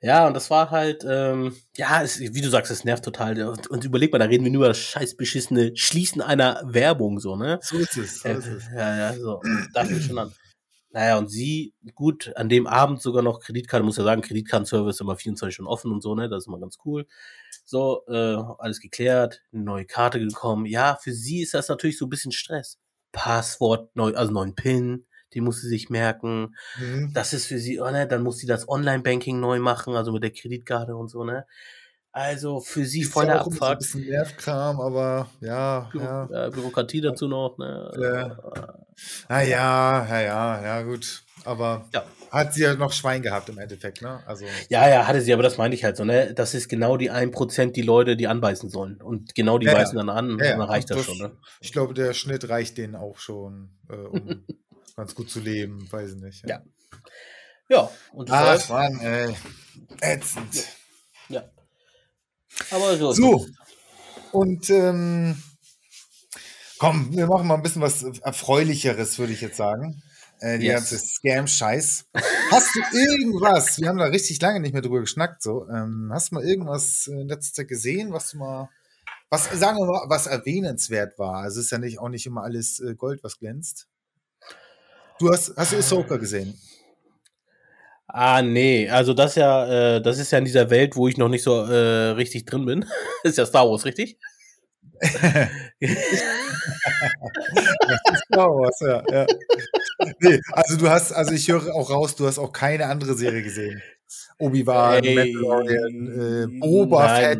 [0.00, 3.40] Ja, und das war halt, ähm, ja, es, wie du sagst, es nervt total.
[3.42, 7.18] Und, und überleg mal, da reden wir nur über das scheiß beschissene Schließen einer Werbung,
[7.18, 7.58] so, ne?
[7.62, 8.20] So ist es.
[8.20, 8.64] So Ja, ist es.
[8.72, 9.42] ja, ja, so.
[9.74, 10.32] Da fängt schon an.
[10.90, 15.16] Naja, und sie, gut, an dem Abend sogar noch Kreditkarte, muss ja sagen, Kreditkartenservice immer
[15.16, 16.28] 24 Stunden offen und so, ne?
[16.28, 17.06] Das ist immer ganz cool.
[17.64, 20.64] So, äh, alles geklärt, eine neue Karte gekommen.
[20.64, 22.78] Ja, für sie ist das natürlich so ein bisschen Stress.
[23.12, 26.54] Passwort, neu, also neuen PIN, den muss sie sich merken.
[26.78, 27.12] Mhm.
[27.12, 30.22] Das ist für sie, oh ne, dann muss sie das Online-Banking neu machen, also mit
[30.22, 31.44] der Kreditkarte und so, ne?
[32.18, 35.88] Also für sie Ist voll der ja auch immer so ein bisschen Nervkram, aber ja,
[35.92, 36.46] Büro, ja.
[36.46, 37.92] äh, Bürokratie dazu noch, ne?
[37.96, 38.38] Ja.
[39.28, 41.22] Ah, ja, ja, ja, ja, gut.
[41.44, 42.02] Aber Ja.
[42.32, 44.20] hat sie ja noch Schwein gehabt im Endeffekt, ne?
[44.26, 46.34] Also, Ja, ja, hatte sie, aber das meine ich halt so, ne?
[46.34, 49.00] Das ist genau die 1%, die Leute, die anbeißen sollen.
[49.00, 51.36] Und genau die Ja, beißen dann an, Ja, dann reicht das das- schon, ne?
[51.60, 54.44] ich glaube, der Schnitt reicht denen auch schon, äh, um
[54.96, 56.48] ganz gut zu leben, weiß ich nicht.
[56.48, 56.62] Ja.
[57.68, 59.36] Ja, und das Ach, Mann, ey.
[60.00, 60.64] Ätzend.
[61.28, 61.44] ja.
[62.70, 63.12] Aber so.
[63.12, 63.46] So.
[64.32, 65.42] Und, ähm,
[66.78, 70.02] komm, wir machen mal ein bisschen was Erfreulicheres, würde ich jetzt sagen.
[70.40, 70.74] Äh, die Yes.
[70.90, 72.04] ganze Scam-Scheiß.
[72.50, 76.30] Hast du irgendwas, wir haben da richtig lange nicht mehr drüber geschnackt, so, ähm, hast
[76.30, 78.68] du mal irgendwas in letzter Zeit gesehen, was du mal,
[79.30, 81.42] was, sagen wir mal, was erwähnenswert war?
[81.42, 83.88] Also es ist ja nicht, auch nicht immer alles äh, Gold, was glänzt.
[85.18, 86.56] Du hast, hast du Ahsoka gesehen?
[88.08, 91.28] Ah, nee, also das ja, äh, das ist ja in dieser Welt, wo ich noch
[91.28, 92.86] nicht so äh, richtig drin bin.
[93.22, 94.18] ist ja Star Wars, richtig?
[98.24, 99.02] Star Wars, ja.
[99.12, 99.26] ja.
[100.20, 103.42] Nee, also du hast, also ich höre auch raus, du hast auch keine andere Serie
[103.42, 103.82] gesehen.
[104.38, 107.38] Obi-Wan, Mandalorian, äh, Boba Fett.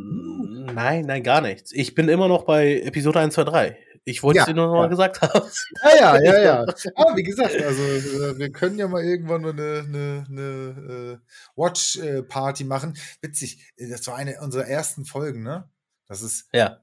[0.75, 1.73] Nein, nein, gar nichts.
[1.73, 3.79] Ich bin immer noch bei Episode 1, 2, 3.
[4.05, 5.49] Ich wollte es dir nur noch mal gesagt haben.
[5.85, 6.61] Ja, ja, ja, ja.
[6.95, 11.19] Aber wie gesagt, also äh, wir können ja mal irgendwann mal eine, eine, eine äh,
[11.57, 12.97] Watch-Party machen.
[13.21, 15.69] Witzig, das war eine unserer ersten Folgen, ne?
[16.09, 16.49] Das ist.
[16.53, 16.79] Ja.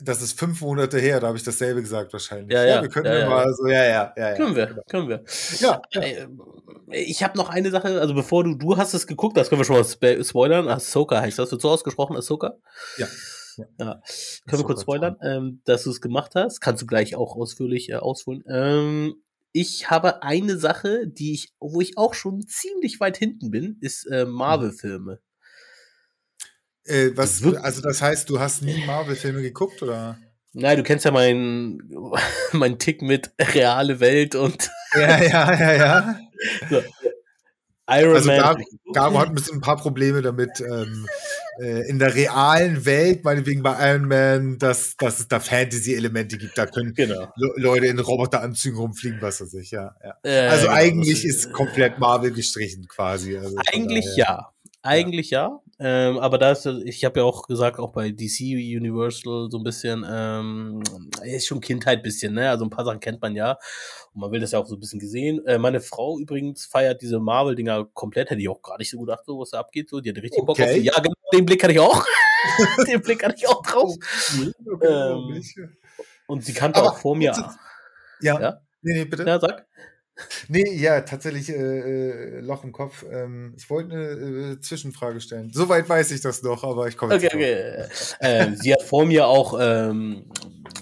[0.00, 2.52] Das ist fünf Monate her, da habe ich dasselbe gesagt wahrscheinlich.
[2.52, 2.82] Ja, ja.
[2.82, 4.34] wir können ja, ja, mal so, ja, ja, ja.
[4.36, 4.82] Können wir, genau.
[4.88, 5.24] können wir.
[5.58, 6.00] Ja, ja.
[6.02, 6.28] Äh,
[6.92, 9.64] Ich habe noch eine Sache, also bevor du, du hast es geguckt, das können wir
[9.64, 10.68] schon mal spo- spoilern.
[10.68, 12.54] Ahsoka heißt das, wird so ausgesprochen, Ahsoka?
[12.96, 13.08] Ja.
[13.56, 14.00] Ja.
[14.46, 16.60] Können wir kurz spoilern, ähm, dass du es gemacht hast?
[16.60, 18.42] Kannst du gleich auch ausführlich äh, ausholen.
[18.48, 19.14] Ähm,
[19.52, 24.06] ich habe eine Sache, die ich, wo ich auch schon ziemlich weit hinten bin, ist
[24.06, 25.20] äh, Marvel-Filme.
[26.84, 30.18] Äh, was, also das heißt, du hast nie Marvel-Filme geguckt, oder?
[30.54, 31.82] Nein, du kennst ja meinen
[32.52, 36.20] mein Tick mit reale Welt und Ja, ja, ja, ja.
[37.88, 38.38] Iron Also Man.
[38.38, 41.06] Garo, Garo hat ein bisschen ein paar Probleme damit, ähm,
[41.60, 46.56] äh, in der realen Welt, meinetwegen bei Iron Man, dass, dass es da Fantasy-Elemente gibt.
[46.56, 47.28] Da können genau.
[47.36, 49.94] Le Leute in Roboteranzügen rumfliegen, was weiß ich, ja.
[50.04, 50.14] ja.
[50.22, 53.36] Äh, Also genau, eigentlich ist komplett Marvel gestrichen quasi.
[53.36, 54.48] Also Eigentlich daher- ja.
[54.84, 55.60] Eigentlich ja.
[55.78, 58.40] Ähm, aber da ist, ich habe ja auch gesagt, auch bei DC
[58.76, 60.82] Universal so ein bisschen, ähm,
[61.24, 62.50] ist schon Kindheit bisschen, ne?
[62.50, 63.58] Also ein paar Sachen kennt man ja.
[64.12, 65.44] Und man will das ja auch so ein bisschen gesehen.
[65.46, 68.30] Äh, meine Frau übrigens feiert diese Marvel-Dinger komplett.
[68.30, 69.88] Hätte ich auch gar nicht so gedacht, so was da abgeht.
[69.88, 70.80] So, die hatte richtig Bock auf Okay.
[70.80, 70.86] die.
[70.86, 72.04] Ja, genau, den Blick hatte ich auch.
[72.86, 73.94] den Blick hatte ich auch drauf.
[74.66, 75.42] Okay, Ähm?
[76.26, 77.32] Und sie kannte auch vor mir.
[78.20, 78.40] ja.
[78.40, 78.60] Ja?
[78.82, 79.24] Nee, nee, bitte.
[79.24, 79.66] Ja, sag.
[80.48, 83.04] Nee, ja, tatsächlich äh, äh, Loch im Kopf.
[83.10, 85.50] Ähm, ich wollte eine äh, Zwischenfrage stellen.
[85.52, 87.84] Soweit weiß ich das noch, aber ich komme jetzt okay.
[88.20, 90.81] Ähm, sie hat vor mir auch ähm, äh,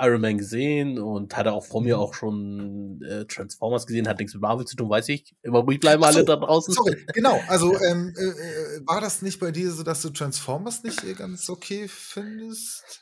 [0.00, 2.02] Iron Man gesehen und hatte auch vor mir Mhm.
[2.02, 5.34] auch schon äh, Transformers gesehen, hat nichts mit Marvel zu tun, weiß ich.
[5.42, 6.74] Immer ruhig bleiben alle so, da draußen.
[6.74, 7.40] Sorry, genau.
[7.48, 11.14] Also ähm, äh, äh, war das nicht bei dir so, dass du Transformers nicht äh,
[11.14, 13.00] ganz okay findest?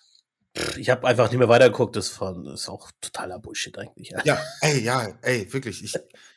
[0.76, 4.10] Ich habe einfach nicht mehr weitergeguckt, das ist auch totaler Bullshit eigentlich.
[4.10, 4.20] Ja.
[4.24, 5.84] Ja, ey, ja, ey, wirklich.
[5.84, 5.94] Ich,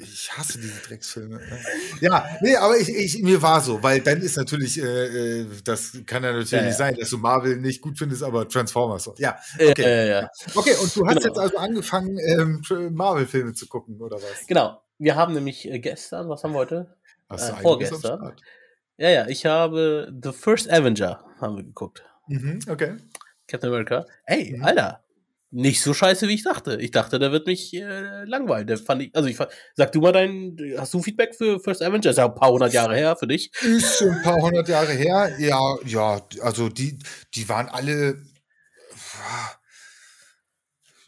[0.00, 1.36] ich hasse diese Drecksfilme.
[1.36, 1.58] ne?
[2.00, 5.92] Ja, nee, aber ich, ich, mir war so, weil dann ist natürlich, äh, äh, das
[6.06, 6.72] kann ja natürlich Ja, ja.
[6.72, 9.14] sein, dass du Marvel nicht gut findest, aber Transformers so.
[9.18, 10.08] Ja, okay.
[10.08, 10.28] ja.
[10.54, 11.26] Okay, und du hast Genau.
[11.26, 12.62] jetzt also angefangen, ähm,
[12.94, 14.46] Marvel-Filme zu gucken, oder was?
[14.46, 14.82] Genau.
[14.98, 16.94] Wir haben nämlich äh, gestern, was haben wir heute?
[17.28, 18.34] Hast äh, vorgestern.
[18.96, 22.02] Ja, ja, ich habe The First Avenger haben wir geguckt.
[22.28, 22.96] Mhm, okay.
[23.48, 24.04] Captain America.
[24.26, 24.62] Ey, Mhm.
[24.64, 25.02] Alter,
[25.50, 26.76] nicht so scheiße, wie ich dachte.
[26.80, 28.66] Ich dachte, der wird mich äh, langweilen.
[28.66, 31.82] Der fand ich, also ich fand, sag du mal dein, hast du Feedback für First
[31.82, 32.10] Avenger?
[32.10, 33.50] Ist ja ein paar hundert Jahre her für dich.
[33.62, 35.34] Ist schon ein paar hundert Jahre her.
[35.38, 36.98] Ja, ja, also die,
[37.34, 38.22] die waren alle.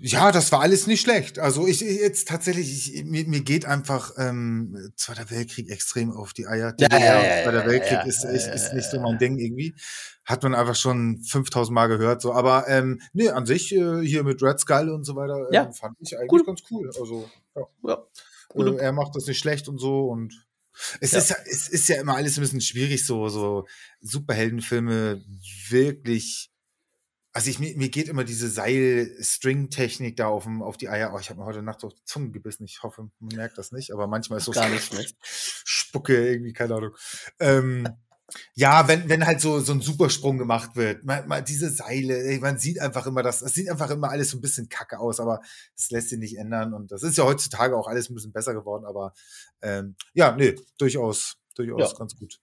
[0.04, 1.38] Ja, das war alles nicht schlecht.
[1.38, 6.32] Also ich ich jetzt tatsächlich, ich, mir, mir geht einfach ähm, Zweiter Weltkrieg extrem auf
[6.32, 6.74] die Eier.
[6.78, 8.74] Ja, DDR ja, und ja, Zweiter ja, Weltkrieg ja, ist, ja, ist, ja, ist ja,
[8.74, 9.02] nicht so ja.
[9.04, 9.76] mein Ding irgendwie.
[10.24, 12.20] Hat man einfach schon 5000 Mal gehört.
[12.20, 15.70] So, aber ähm, nee, an sich äh, hier mit Red Skull und so weiter Ja.
[15.70, 16.44] fand ich eigentlich Cool.
[16.44, 16.88] ganz cool.
[16.98, 17.62] Also ja.
[17.84, 20.34] Ja, Äh, er macht das nicht schlecht und so und
[21.00, 21.18] es Ja.
[21.18, 23.66] ist ja, es ist ja immer alles ein bisschen schwierig, so, so
[24.00, 25.22] Superheldenfilme
[25.68, 26.51] wirklich.
[27.34, 31.12] Also ich, mir, mir geht immer diese Seil-String-Technik da auf, dem- auf die Eier.
[31.14, 32.64] Oh, ich habe mir heute Nacht auf die Zunge gebissen.
[32.64, 35.04] Ich hoffe, man merkt das nicht, aber manchmal ist so Gar nicht, ne?
[35.22, 36.94] Spucke irgendwie, keine Ahnung.
[37.40, 37.88] Ähm,
[38.54, 42.58] ja, wenn, wenn halt so, so ein Supersprung gemacht wird, mal, mal diese Seile, man
[42.58, 45.40] sieht einfach immer das, es sieht einfach immer alles so ein bisschen kacke aus, aber
[45.76, 48.54] es lässt sich nicht ändern und das ist ja heutzutage auch alles ein bisschen besser
[48.54, 49.12] geworden, aber
[49.60, 51.98] ähm, ja, nee, durchaus, durchaus Ja.
[51.98, 52.40] ganz gut.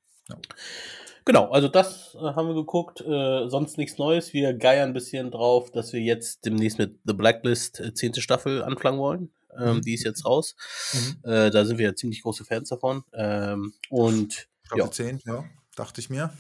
[1.29, 3.01] Genau, also das äh, haben wir geguckt.
[3.01, 4.33] Äh, sonst nichts Neues.
[4.33, 8.63] Wir geiern ein bisschen drauf, dass wir jetzt demnächst mit The Blacklist äh, zehnte Staffel
[8.63, 9.29] anfangen wollen.
[9.55, 9.81] Ähm, Mhm.
[9.83, 10.55] Die ist jetzt raus.
[10.91, 11.29] Mhm.
[11.31, 13.03] Äh, da sind wir ja ziemlich große Fans davon.
[13.13, 14.91] Ähm, und Staffel Ja.
[14.91, 16.33] 10, ja, dachte ich mir.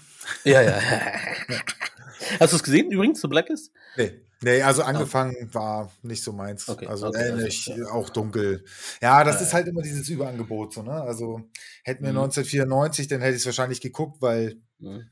[0.43, 0.79] ja, ja.
[2.39, 3.71] Hast du es gesehen übrigens, The Blacklist?
[3.95, 4.13] Nee.
[4.41, 6.69] Nee, also angefangen war nicht so meins.
[6.69, 8.63] Okay, also okay, ähnlich, also, auch dunkel.
[9.01, 10.93] Ja, das Ja, ist halt immer dieses Überangebot, so, ne?
[10.93, 11.41] Also
[11.83, 12.19] hätten wir Mhm.
[12.19, 15.09] 1994, dann hätte ich es wahrscheinlich geguckt, weil Mhm.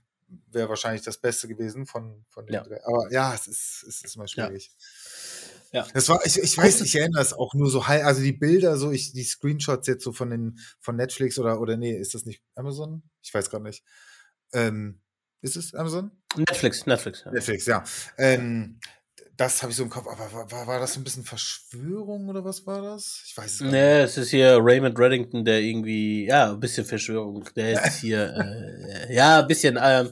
[0.51, 2.63] wäre wahrscheinlich das Beste gewesen von, von den Ja.
[2.63, 2.79] drei.
[2.85, 4.71] Aber ja, es ist, es ist immer schwierig.
[5.73, 5.85] Ja.
[5.93, 8.77] Das war, ich, ich weiß, ich erinnere es auch nur so halb, also die Bilder,
[8.77, 12.23] so ich, die Screenshots jetzt so von den, von Netflix oder, oder nee, ist das
[12.25, 13.03] nicht Amazon?
[13.21, 13.83] Ich weiß gerade nicht.
[14.53, 15.01] Ähm,
[15.41, 16.11] ist es Amazon?
[16.35, 17.23] Netflix, Netflix.
[17.25, 17.31] Ja.
[17.31, 17.83] Netflix, ja.
[18.17, 18.79] Ähm,
[19.37, 22.43] das habe ich so im Kopf, aber war, war, war das ein bisschen Verschwörung oder
[22.43, 23.21] was war das?
[23.25, 23.73] Ich weiß es gar nicht.
[23.73, 27.47] Nee, es ist hier Raymond Reddington, der irgendwie, ja, ein bisschen Verschwörung.
[27.55, 30.09] Der ist hier, äh, ja, ein bisschen, ähm,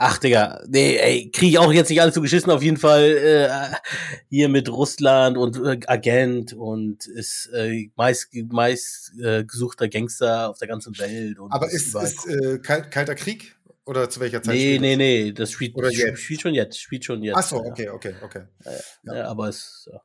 [0.00, 2.52] Ach, Digga, nee, ey, kriege ich auch jetzt nicht alles so geschissen.
[2.52, 3.76] Auf jeden Fall äh,
[4.30, 10.58] hier mit Russland und äh, Agent und ist äh, meist, meist äh, gesuchter Gangster auf
[10.58, 11.40] der ganzen Welt.
[11.40, 13.56] Und Aber ist, ist äh, Kalter Krieg?
[13.88, 14.54] Oder zu welcher Zeit?
[14.54, 16.20] Nee, nee, nee, das spielt, Oder jetzt?
[16.20, 16.78] spielt schon jetzt.
[16.78, 17.38] Spielt schon jetzt.
[17.38, 18.42] Ach so, okay, okay, okay.
[19.02, 19.24] Ja, ja.
[19.28, 19.88] aber es.
[19.90, 20.02] Ja.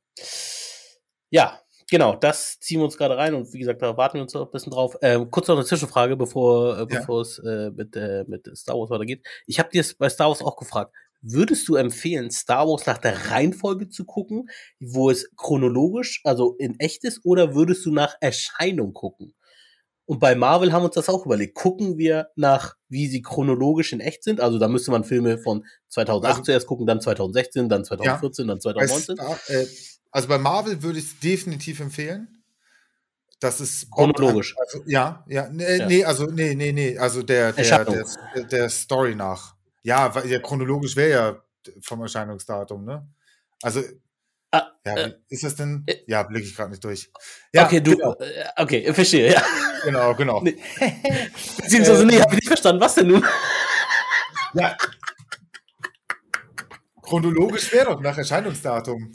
[1.29, 4.33] ja, genau, das ziehen wir uns gerade rein und wie gesagt, da warten wir uns
[4.33, 4.95] noch ein bisschen drauf.
[5.01, 8.89] Ähm, kurz noch eine Zwischenfrage, bevor, äh, bevor es äh, mit, äh, mit Star Wars
[8.89, 9.27] weitergeht.
[9.47, 10.95] Ich habe dir es bei Star Wars auch gefragt.
[11.21, 16.79] Würdest du empfehlen, Star Wars nach der Reihenfolge zu gucken, wo es chronologisch, also in
[16.79, 19.33] echt ist, oder würdest du nach Erscheinung gucken?
[20.05, 21.55] Und bei Marvel haben wir uns das auch überlegt.
[21.55, 24.41] Gucken wir nach, wie sie chronologisch in echt sind?
[24.41, 28.51] Also da müsste man Filme von 2008 also, zuerst gucken, dann 2016, dann 2014, ja,
[28.51, 29.17] dann 2019.
[29.17, 29.65] Weißt, äh,
[30.11, 32.43] also bei Marvel würde ich es definitiv empfehlen.
[33.39, 34.55] Das ist chronologisch.
[34.57, 35.87] Also, ja, ja, nee, ja.
[35.87, 39.55] nee, also nee, nee, nee, also der der, der, der Story nach.
[39.81, 41.43] Ja, weil ja chronologisch wäre ja
[41.81, 43.05] vom Erscheinungsdatum, ne?
[43.61, 43.81] Also
[44.53, 45.83] Ah, ja, äh, ist das denn?
[45.87, 47.11] Äh, ja, blicke ich gerade nicht durch.
[47.53, 48.13] Ja, okay, du, genau.
[48.19, 49.41] Äh, okay, verstehe, ja.
[49.83, 50.41] Genau, genau.
[50.43, 50.55] Nee.
[51.57, 52.79] Beziehungsweise, nee, habe ich nicht verstanden.
[52.79, 53.25] Was denn nun?
[54.55, 54.77] Ja.
[57.01, 59.11] Chronologisch wäre doch nach Erscheinungsdatum.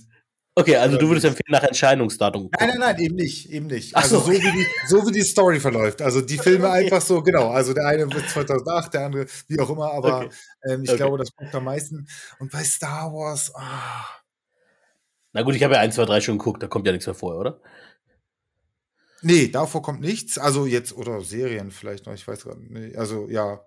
[0.56, 2.50] Okay, also du würdest empfehlen nach Erscheinungsdatum.
[2.58, 3.94] Nein, nein, nein, eben nicht, eben nicht.
[3.94, 6.02] Ach also so, so, wie die, so wie die Story verläuft.
[6.02, 6.78] Also die Filme okay.
[6.78, 7.50] einfach so, genau.
[7.50, 10.30] Also der eine wird 2008, der andere wie auch immer, aber okay.
[10.68, 10.96] ähm, ich okay.
[10.96, 12.08] glaube, das guckt am meisten.
[12.40, 14.17] Und bei Star Wars, ah.
[15.38, 17.14] Na gut, ich habe ja 1, 2, 3 schon geguckt, da kommt ja nichts mehr
[17.14, 17.60] vor, oder?
[19.22, 20.36] Nee, davor kommt nichts.
[20.36, 22.98] Also jetzt, oder Serien vielleicht noch, ich weiß gerade nicht.
[22.98, 23.60] Also ja,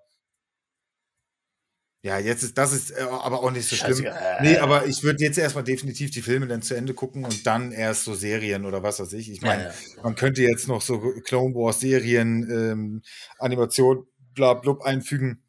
[2.03, 4.03] ja, jetzt ist das ist äh, aber auch nicht so schlimm.
[4.03, 4.41] Scheiße.
[4.41, 7.71] Nee, aber ich würde jetzt erstmal definitiv die Filme dann zu Ende gucken und dann
[7.71, 9.31] erst so Serien oder was weiß ich.
[9.31, 10.03] Ich meine, ja, ja.
[10.03, 13.01] man könnte jetzt noch so Clone Wars Serien, ähm,
[13.39, 15.41] Animation, bla blub einfügen.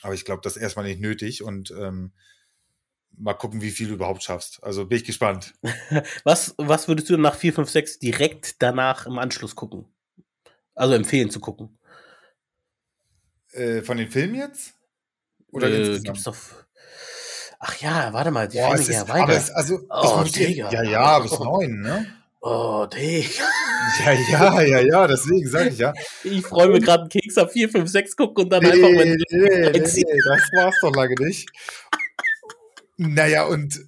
[0.00, 2.10] Aber ich glaube, das ist erstmal nicht nötig und ähm,
[3.18, 4.62] mal gucken, wie viel du überhaupt schaffst.
[4.62, 5.54] Also bin ich gespannt.
[6.24, 9.86] was, was würdest du nach 4, 5, 6 direkt danach im Anschluss gucken?
[10.74, 11.78] Also empfehlen zu gucken?
[13.52, 14.74] Äh, von den Filmen jetzt?
[15.50, 16.36] Oder äh, gibt's doch.
[17.58, 19.32] Ach ja, warte mal, die Boah, Filme ja weiter.
[19.36, 20.70] Es, also, oh, Digga.
[20.70, 22.06] Ja, ja, bis neun, ne?
[22.44, 23.44] Oh, Digga.
[24.04, 25.92] Ja, ja, ja, ja, deswegen sag ich ja.
[26.24, 28.90] Ich freue mich gerade einen Keks auf 4, 5, 6 gucken und dann nee, einfach
[28.90, 29.04] mal.
[29.04, 31.48] Nee, nee, nee, das war's doch lange nicht.
[32.96, 33.80] Naja, und.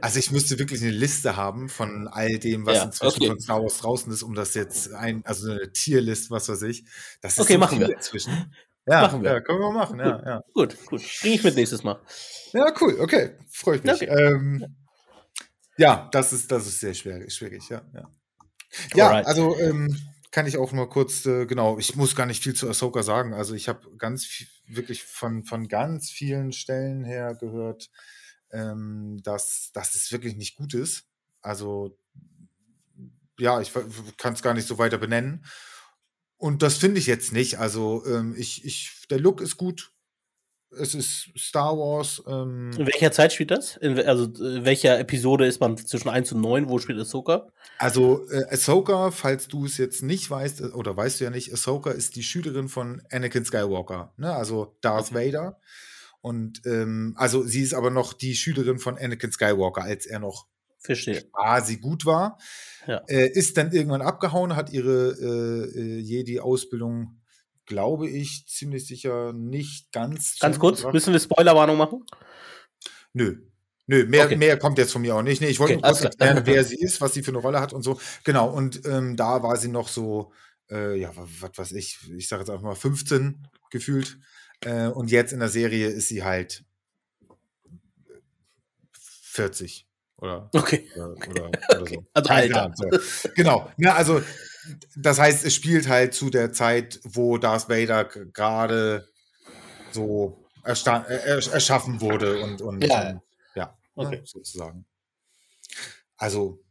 [0.00, 3.26] Also ich müsste wirklich eine Liste haben von all dem, was ja, inzwischen okay.
[3.28, 6.84] von Star Wars draußen ist, um das jetzt ein, also eine Tierlist, was weiß ich.
[7.20, 7.90] Das ist okay, so machen wir.
[7.90, 8.52] inzwischen.
[8.86, 9.32] Ja, machen wir.
[9.32, 10.42] Ja, können wir machen, ja, ja.
[10.52, 11.02] Gut, gut.
[11.20, 12.00] Bring ich mit nächstes Mal.
[12.52, 13.36] Ja, cool, okay.
[13.48, 13.94] Freue ich mich.
[13.94, 14.06] Okay.
[14.06, 14.76] Ähm,
[15.76, 17.82] ja, das ist, das ist sehr schwierig, schwierig, ja.
[17.92, 18.08] Ja,
[18.94, 19.96] ja also ähm,
[20.36, 23.32] kann ich auch nur kurz, äh, genau, ich muss gar nicht viel zu Ahsoka sagen.
[23.32, 24.28] Also ich habe ganz
[24.66, 27.88] wirklich von, von ganz vielen Stellen her gehört,
[28.50, 31.06] ähm, dass, dass es wirklich nicht gut ist.
[31.40, 31.98] Also,
[33.38, 33.72] ja, ich
[34.18, 35.42] kann es gar nicht so weiter benennen.
[36.36, 37.58] Und das finde ich jetzt nicht.
[37.58, 39.94] Also, ähm, ich, ich, der Look ist gut.
[40.78, 42.22] Es ist Star Wars.
[42.26, 43.76] Ähm, in welcher Zeit spielt das?
[43.76, 46.68] In, also, in welcher Episode ist man zwischen 1 und 9?
[46.68, 47.48] Wo spielt Ahsoka?
[47.78, 51.52] Also, äh, Ahsoka, falls du es jetzt nicht weißt, äh, oder weißt du ja nicht,
[51.52, 54.32] Ahsoka ist die Schülerin von Anakin Skywalker, ne?
[54.32, 55.28] also Darth okay.
[55.28, 55.60] Vader.
[56.20, 60.46] Und ähm, also sie ist aber noch die Schülerin von Anakin Skywalker, als er noch
[60.78, 61.22] Verstehe.
[61.32, 62.38] quasi gut war.
[62.86, 63.02] Ja.
[63.06, 67.20] Äh, ist dann irgendwann abgehauen, hat ihre äh, äh Jedi-Ausbildung,
[67.66, 70.38] glaube ich, ziemlich sicher nicht ganz.
[70.38, 70.94] Ganz kurz, gebracht.
[70.94, 72.04] müssen wir Spoilerwarnung machen?
[73.12, 73.38] Nö.
[73.88, 74.36] Nö, mehr, okay.
[74.36, 75.40] mehr kommt jetzt von mir auch nicht.
[75.40, 77.60] Nee, ich wollte okay, nur kurz erklären, wer sie ist, was sie für eine Rolle
[77.60, 78.00] hat und so.
[78.24, 80.32] Genau, und ähm, da war sie noch so,
[80.70, 84.18] äh, ja, was weiß ich, ich sage jetzt einfach mal 15 gefühlt.
[84.60, 86.64] Äh, und jetzt in der Serie ist sie halt
[88.92, 90.90] 40 oder, okay.
[90.96, 92.06] oder, oder, oder so.
[92.12, 92.72] Also Alter.
[92.74, 93.30] So.
[93.34, 93.70] Genau.
[93.76, 94.22] Ja, also
[94.96, 99.08] das heißt, es spielt halt zu der Zeit, wo Darth Vader gerade
[99.92, 103.20] so erschaffen wurde und, und ja, und,
[103.54, 104.22] ja okay.
[104.24, 104.84] sozusagen.
[106.16, 106.62] Also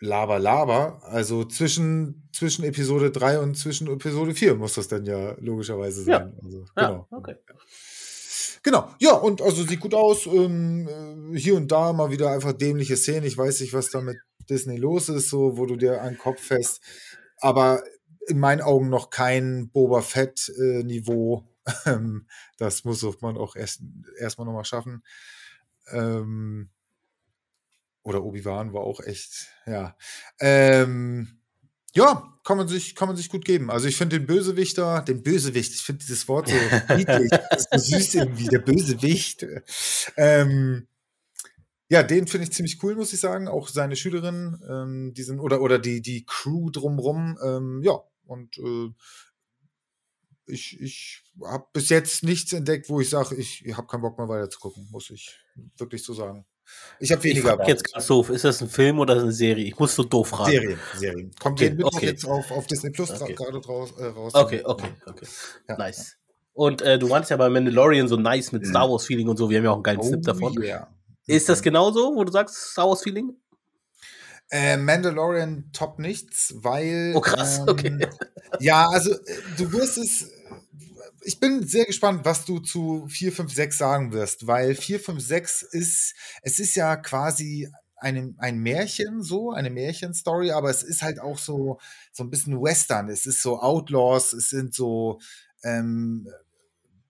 [0.00, 1.00] Laber, Laber.
[1.04, 6.34] Also zwischen, zwischen Episode 3 und zwischen Episode 4 muss das dann ja logischerweise sein.
[6.36, 6.44] Ja.
[6.44, 7.08] Also, genau.
[7.10, 7.36] Ja, okay.
[8.62, 10.24] Genau, ja, und also sieht gut aus.
[10.24, 10.88] Ähm,
[11.34, 13.26] äh, hier und da mal wieder einfach dämliche Szenen.
[13.26, 14.16] Ich weiß nicht, was da mit
[14.50, 16.80] Disney los ist, so, wo du dir einen Kopf fest.
[17.38, 17.82] Aber
[18.26, 21.44] in meinen Augen noch kein Boba Fett-Niveau.
[21.84, 21.96] Äh,
[22.58, 23.82] das muss man auch erst
[24.18, 25.02] erstmal nochmal schaffen.
[25.90, 26.70] Ähm,
[28.02, 29.96] oder Obi-Wan war auch echt, ja.
[30.40, 31.40] Ähm,
[31.94, 33.70] Ja, kann man sich, kann man sich gut geben.
[33.70, 36.54] Also ich finde den Bösewichter, den Bösewicht, ich finde dieses Wort so
[36.96, 39.46] niedlich, das ist so süß irgendwie, der Bösewicht.
[40.16, 40.88] Ähm,
[41.88, 43.48] ja, den finde ich ziemlich cool, muss ich sagen.
[43.48, 48.56] Auch seine Schülerin, ähm, die sind, oder, oder die, die Crew drumrum, ähm, ja, und
[48.58, 48.90] äh,
[50.46, 54.28] ich, ich habe bis jetzt nichts entdeckt, wo ich sage, ich, habe keinen Bock mehr
[54.28, 55.38] weiter zu gucken, muss ich
[55.76, 56.44] wirklich so sagen.
[56.98, 57.60] Ich habe weniger.
[57.60, 59.66] Ich jetzt ganz doof, ist das ein Film oder eine Serie?
[59.66, 60.50] Ich muss so doof fragen.
[60.50, 61.30] Serie, Serie.
[61.38, 62.06] Kommt okay, den okay.
[62.06, 63.34] jetzt auf, auf Disney Plus okay.
[63.34, 64.34] gerade raus, äh, raus.
[64.34, 65.26] Okay, okay, okay.
[65.68, 65.76] Ja.
[65.76, 66.16] Nice.
[66.54, 69.50] Und äh, du meinst ja bei Mandalorian so nice mit Star Wars Feeling und so.
[69.50, 70.56] Wir haben ja auch einen geilen oh, Snip davon.
[70.62, 70.88] Yeah.
[71.26, 73.36] Ist das genauso, wo du sagst Star Wars Feeling?
[74.50, 77.12] Äh, Mandalorian top nichts, weil.
[77.14, 78.08] Oh krass, ähm, okay.
[78.60, 80.30] Ja, also äh, du wirst es
[81.24, 86.74] ich bin sehr gespannt, was du zu 456 sagen wirst, weil 456 ist, es ist
[86.74, 91.78] ja quasi eine, ein Märchen, so, eine Märchenstory, aber es ist halt auch so,
[92.12, 93.08] so ein bisschen Western.
[93.08, 95.18] Es ist so Outlaws, es sind so
[95.62, 96.28] ähm,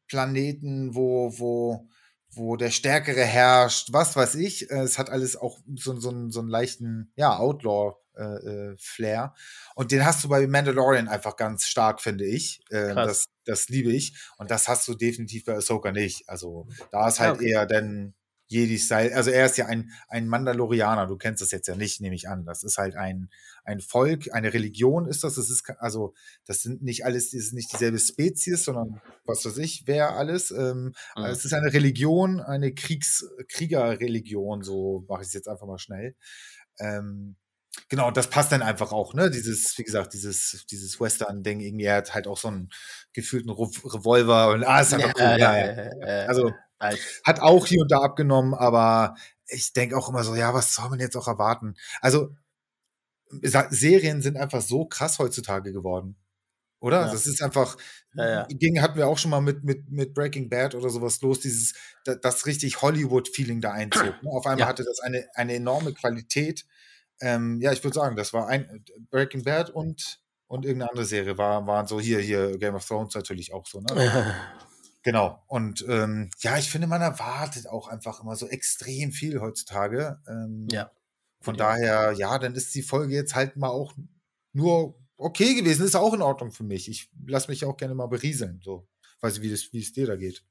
[0.06, 1.88] Planeten, wo, wo,
[2.36, 4.70] wo der Stärkere herrscht, was weiß ich.
[4.70, 9.34] Es hat alles auch so, so, so einen leichten, ja, Outlaw äh, äh, Flair.
[9.74, 12.60] Und den hast du bei Mandalorian einfach ganz stark, finde ich.
[12.70, 14.16] Äh, das, das liebe ich.
[14.38, 16.28] Und das hast du definitiv bei Ahsoka nicht.
[16.28, 17.50] Also da ist halt okay.
[17.50, 18.14] eher dann
[18.48, 19.14] Jedi-Style.
[19.14, 21.06] Also er ist ja ein, ein Mandalorianer.
[21.06, 22.44] Du kennst das jetzt ja nicht, nehme ich an.
[22.44, 23.30] Das ist halt ein,
[23.64, 25.36] ein Volk, eine Religion ist das.
[25.36, 26.14] Das ist also,
[26.46, 30.50] das sind nicht alles, das ist nicht dieselbe Spezies, sondern was weiß ich, wer alles.
[30.50, 31.24] Ähm, mhm.
[31.24, 36.14] Es ist eine Religion, eine Kriegs, Kriegerreligion, so mache ich es jetzt einfach mal schnell.
[36.78, 37.36] Ähm,
[37.88, 39.30] Genau, das passt dann einfach auch, ne?
[39.30, 42.70] Dieses, wie gesagt, dieses, dieses Western-Ding, irgendwie, er hat halt auch so einen
[43.12, 45.38] gefühlten Revolver und ah, ist einfach cool.
[45.38, 46.26] Ja, ja, ja.
[46.26, 46.52] Also
[47.24, 49.16] hat auch hier und da abgenommen, aber
[49.48, 51.74] ich denke auch immer so, ja, was soll man jetzt auch erwarten?
[52.00, 52.34] Also
[53.70, 56.16] Serien sind einfach so krass heutzutage geworden.
[56.80, 57.06] Oder?
[57.06, 57.12] Ja.
[57.12, 57.76] Das ist einfach,
[58.14, 58.46] ja, ja.
[58.48, 61.72] ging, hatten wir auch schon mal mit, mit, mit Breaking Bad oder sowas los, dieses,
[62.04, 64.22] das, das richtig Hollywood-Feeling da einzog.
[64.22, 64.30] Ne?
[64.30, 66.66] Auf einmal hatte das eine, eine enorme Qualität
[67.20, 71.38] ähm, ja, ich würde sagen, das war ein Breaking Bad und, und irgendeine andere Serie
[71.38, 74.34] war, waren so hier, hier Game of Thrones natürlich auch so, ne?
[75.04, 75.44] genau.
[75.46, 80.20] Und ähm, ja, ich finde, man erwartet auch einfach immer so extrem viel heutzutage.
[80.26, 80.90] Ähm, ja.
[81.40, 81.64] Von ja.
[81.64, 83.92] daher, ja, dann ist die Folge jetzt halt mal auch
[84.52, 86.88] nur okay gewesen, ist auch in Ordnung für mich.
[86.88, 88.88] Ich lasse mich auch gerne mal berieseln, so.
[89.20, 90.42] Weiß ich, wie, das, wie es dir da geht.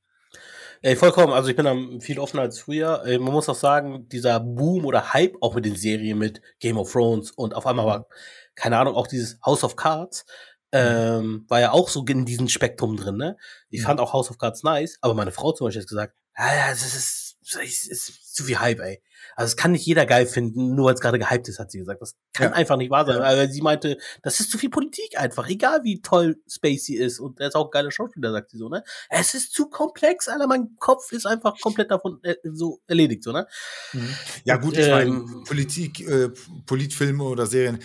[0.81, 1.31] Ey, vollkommen.
[1.31, 3.03] Also ich bin da viel offener als früher.
[3.05, 6.91] Man muss auch sagen, dieser Boom oder Hype auch mit den Serien mit Game of
[6.91, 8.07] Thrones und auf einmal war,
[8.55, 10.52] keine Ahnung, auch dieses House of Cards, mhm.
[10.73, 13.37] Ähm, war ja auch so in diesem Spektrum drin, ne?
[13.69, 13.85] Ich mhm.
[13.85, 16.69] fand auch House of Cards nice, aber meine Frau zum Beispiel hat gesagt, ja, ja,
[16.71, 19.01] das ist, das ist zu viel Hype, ey.
[19.35, 21.77] Also es kann nicht jeder geil finden, nur weil es gerade gehypt ist, hat sie
[21.77, 22.01] gesagt.
[22.01, 22.55] Das kann ja.
[22.55, 23.17] einfach nicht wahr sein.
[23.17, 23.23] Ja.
[23.23, 27.19] Also sie meinte, das ist zu viel Politik einfach, egal wie toll Spacey ist.
[27.19, 28.83] Und er ist auch ein geiler Schauspieler, sagt sie so, ne?
[29.09, 33.31] Es ist zu komplex, Alter, mein Kopf ist einfach komplett davon äh, so erledigt, so,
[33.31, 33.47] ne?
[33.93, 34.15] Mhm.
[34.43, 36.29] Ja, gut, ich meine, ähm, Politik, äh,
[36.65, 37.79] Politfilme oder Serien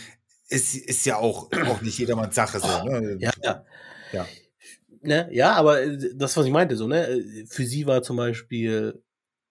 [0.48, 3.16] ist, ist ja auch, auch nicht jedermanns Sache so, ne?
[3.20, 3.64] Ja, ja.
[4.12, 4.26] ja.
[5.00, 9.02] Ne, ja, aber äh, das, was ich meinte, so, ne, für sie war zum Beispiel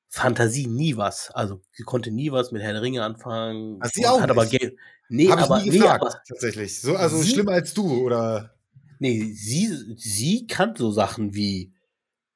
[0.09, 1.31] Fantasie nie was.
[1.31, 3.77] Also sie konnte nie was mit Herrn Ringe anfangen.
[3.81, 4.37] Ach, sie auch hat nicht.
[4.37, 4.75] aber
[5.09, 6.81] nee, Hab aber, ich nie gefragt, nee, aber tatsächlich.
[6.81, 8.55] So, also sie, schlimmer als du oder?
[8.99, 11.73] Nee, sie sie kann so Sachen wie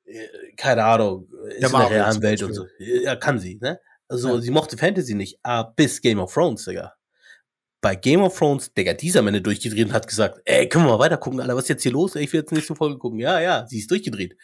[0.06, 2.65] äh, keine Ahnung, ist in der realen Welt und so.
[2.80, 3.80] Ja, kann sie, ne?
[4.08, 4.41] Also ja.
[4.41, 6.93] sie mochte Fantasy nicht, ah, bis Game of Thrones, Digga.
[7.81, 10.99] Bei Game of Thrones, Digga, dieser Männer durchgedreht und hat gesagt, ey, können wir mal
[10.99, 12.15] weiter gucken, Alter, was ist jetzt hier los?
[12.15, 13.19] Ey, ich will jetzt nächste Folge gucken.
[13.19, 14.37] Ja, ja, sie ist durchgedreht.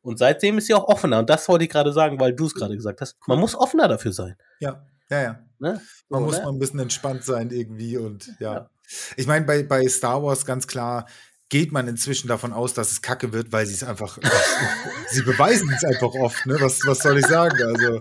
[0.00, 1.18] Und seitdem ist sie auch offener.
[1.18, 3.16] Und das wollte ich gerade sagen, weil du es gerade gesagt hast.
[3.26, 4.36] Man muss offener dafür sein.
[4.60, 5.38] Ja, ja, ja.
[5.58, 5.80] Ne?
[6.08, 6.44] Man so, muss ne?
[6.44, 8.54] mal ein bisschen entspannt sein irgendwie und ja.
[8.54, 8.70] ja.
[9.16, 11.06] Ich meine, bei, bei Star Wars ganz klar
[11.48, 14.18] geht man inzwischen davon aus, dass es kacke wird, weil sie es einfach,
[15.10, 16.56] sie beweisen es einfach oft, ne?
[16.60, 17.56] Was, was soll ich sagen?
[17.62, 18.00] Also,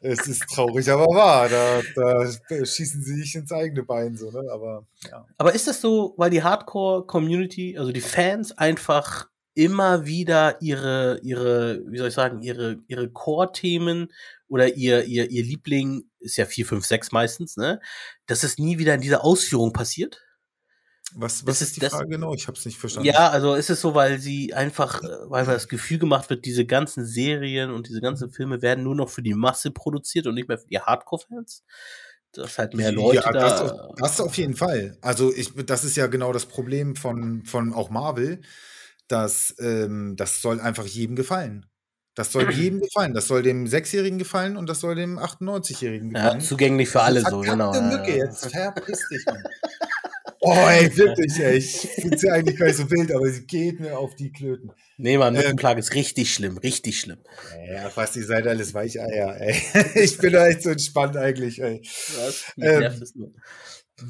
[0.00, 1.48] es ist traurig, aber wahr.
[1.48, 2.26] Da, da
[2.64, 4.50] schießen sie nicht ins eigene Bein, so, ne?
[4.50, 5.26] Aber, ja.
[5.36, 11.82] Aber ist das so, weil die Hardcore-Community, also die Fans einfach immer wieder ihre, ihre,
[11.86, 14.08] wie soll ich sagen, ihre, ihre Core-Themen
[14.48, 17.80] oder ihr, ihr, ihr Liebling ist ja 4, 5, 6 meistens, ne?
[18.26, 20.22] Dass es nie wieder in dieser Ausführung passiert.
[21.14, 22.34] Was, was ist, ist die das, Frage genau?
[22.34, 23.08] Ich habe es nicht verstanden.
[23.08, 27.04] Ja, also ist es so, weil sie einfach, weil das Gefühl gemacht wird, diese ganzen
[27.04, 30.58] Serien und diese ganzen Filme werden nur noch für die Masse produziert und nicht mehr
[30.58, 31.64] für die Hardcore-Fans?
[32.32, 33.40] dass halt mehr Leute ja, da.
[33.40, 34.96] Das, das auf jeden Fall.
[35.00, 38.40] Also ich, das ist ja genau das Problem von, von auch Marvel
[39.10, 41.66] dass ähm, das soll einfach jedem gefallen.
[42.14, 43.14] Das soll jedem gefallen.
[43.14, 46.40] Das soll dem Sechsjährigen gefallen und das soll dem 98-Jährigen gefallen.
[46.40, 47.72] Ja, zugänglich für alle so, genau.
[47.72, 49.24] Mücke, jetzt verpiss dich.
[50.42, 51.58] Oh, ey, wirklich, ey.
[51.58, 54.72] Ich finde sie eigentlich gar nicht so wild, aber sie geht mir auf die Klöten.
[54.96, 57.18] Nee, man, Nückenplage ähm, ist richtig schlimm, richtig schlimm.
[57.68, 59.62] Ja, fast ihr seid alles Weicheier, ey.
[60.02, 61.82] Ich bin da echt so entspannt eigentlich, ey.
[62.16, 62.52] Was?
[62.56, 63.32] Ähm, nur.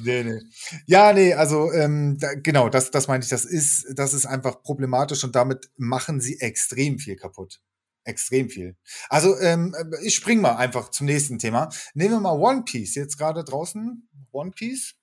[0.04, 0.40] Nee, nee.
[0.86, 4.62] Ja, nee, also ähm, da, genau, das, das meine ich, das ist, das ist einfach
[4.62, 7.60] problematisch und damit machen sie extrem viel kaputt.
[8.04, 8.76] Extrem viel.
[9.08, 11.70] Also, ähm, ich spring mal einfach zum nächsten Thema.
[11.94, 14.08] Nehmen wir mal One Piece, jetzt gerade draußen.
[14.32, 14.94] One Piece?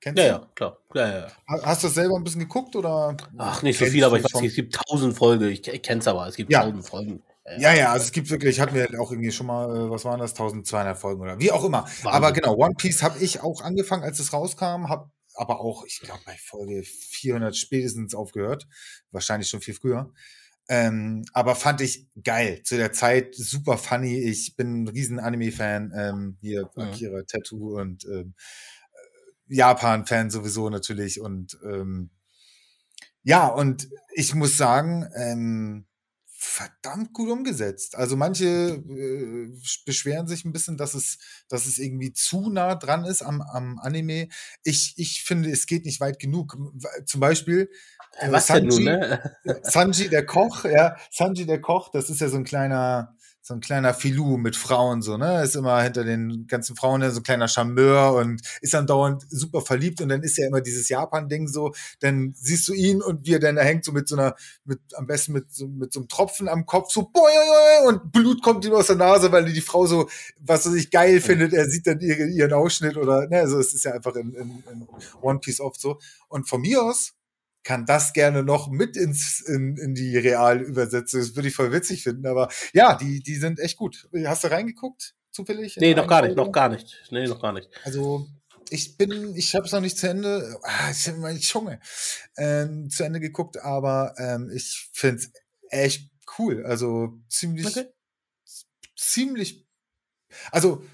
[0.00, 0.44] Kennst ja, du?
[0.44, 0.78] ja, klar.
[0.94, 1.26] Ja, ja.
[1.62, 3.16] Hast du das selber ein bisschen geguckt oder?
[3.38, 5.48] Ach, nicht so viel, aber ich weiß nicht, es gibt tausend Folgen.
[5.48, 6.62] Ich, ich kenne es aber, es gibt ja.
[6.62, 7.22] tausend Folgen.
[7.58, 10.18] Ja, ja, also es gibt wirklich, hatten wir auch irgendwie schon mal, äh, was waren
[10.18, 11.82] das, 1200 Folgen oder wie auch immer.
[11.82, 12.10] Wahnsinn.
[12.10, 16.00] Aber genau, One Piece habe ich auch angefangen, als es rauskam, habe aber auch, ich
[16.00, 18.66] glaube, bei Folge 400 spätestens aufgehört.
[19.12, 20.12] Wahrscheinlich schon viel früher.
[20.68, 22.62] Ähm, aber fand ich geil.
[22.64, 24.18] Zu der Zeit super funny.
[24.18, 25.92] Ich bin ein riesen Anime-Fan.
[25.96, 26.82] Ähm, hier mhm.
[26.82, 28.34] Akira Tattoo und ähm,
[29.48, 31.20] Japan-Fan sowieso natürlich.
[31.20, 32.10] Und ähm,
[33.22, 35.86] ja, und ich muss sagen, ähm,
[36.38, 37.96] verdammt gut umgesetzt.
[37.96, 39.48] Also manche äh,
[39.84, 41.18] beschweren sich ein bisschen, dass es,
[41.48, 44.28] dass es irgendwie zu nah dran ist am, am Anime.
[44.62, 46.56] Ich, ich finde, es geht nicht weit genug.
[47.06, 47.70] Zum Beispiel
[48.18, 49.36] äh, Was Sanji, denn nun, ne?
[49.62, 53.16] Sanji der Koch, ja, Sanji der Koch, das ist ja so ein kleiner,
[53.46, 55.44] so ein kleiner Filou mit Frauen, so, ne?
[55.44, 59.60] Ist immer hinter den ganzen Frauen so ein kleiner Charmeur und ist dann dauernd super
[59.60, 63.34] verliebt und dann ist ja immer dieses Japan-Ding so, dann siehst du ihn und wie
[63.34, 64.34] er dann da hängt, so mit so einer,
[64.64, 68.42] mit, am besten mit so, mit so einem Tropfen am Kopf, so, boing, und Blut
[68.42, 70.08] kommt ihm aus der Nase, weil die Frau so,
[70.40, 73.72] was er sich geil findet, er sieht dann ihren, ihren Ausschnitt oder, ne, also es
[73.72, 74.88] ist ja einfach in, in, in
[75.20, 76.00] One Piece oft so.
[76.26, 77.12] Und von mir aus
[77.66, 81.18] kann das gerne noch mit ins, in, in die Realübersetzung.
[81.18, 82.24] Das würde ich voll witzig finden.
[82.28, 84.08] Aber ja, die, die sind echt gut.
[84.24, 85.76] Hast du reingeguckt, zufällig?
[85.76, 87.02] Nee, noch gar nicht, noch gar nicht.
[87.10, 87.68] Nee, noch gar nicht.
[87.82, 88.28] Also,
[88.70, 91.80] ich bin, ich habe es noch nicht zu Ende, ah, ich habe meine Zunge
[92.36, 95.32] ähm, zu Ende geguckt, aber ähm, ich finde es
[95.68, 96.08] echt
[96.38, 96.64] cool.
[96.64, 97.86] Also ziemlich, okay.
[98.96, 99.66] ziemlich,
[100.52, 100.84] also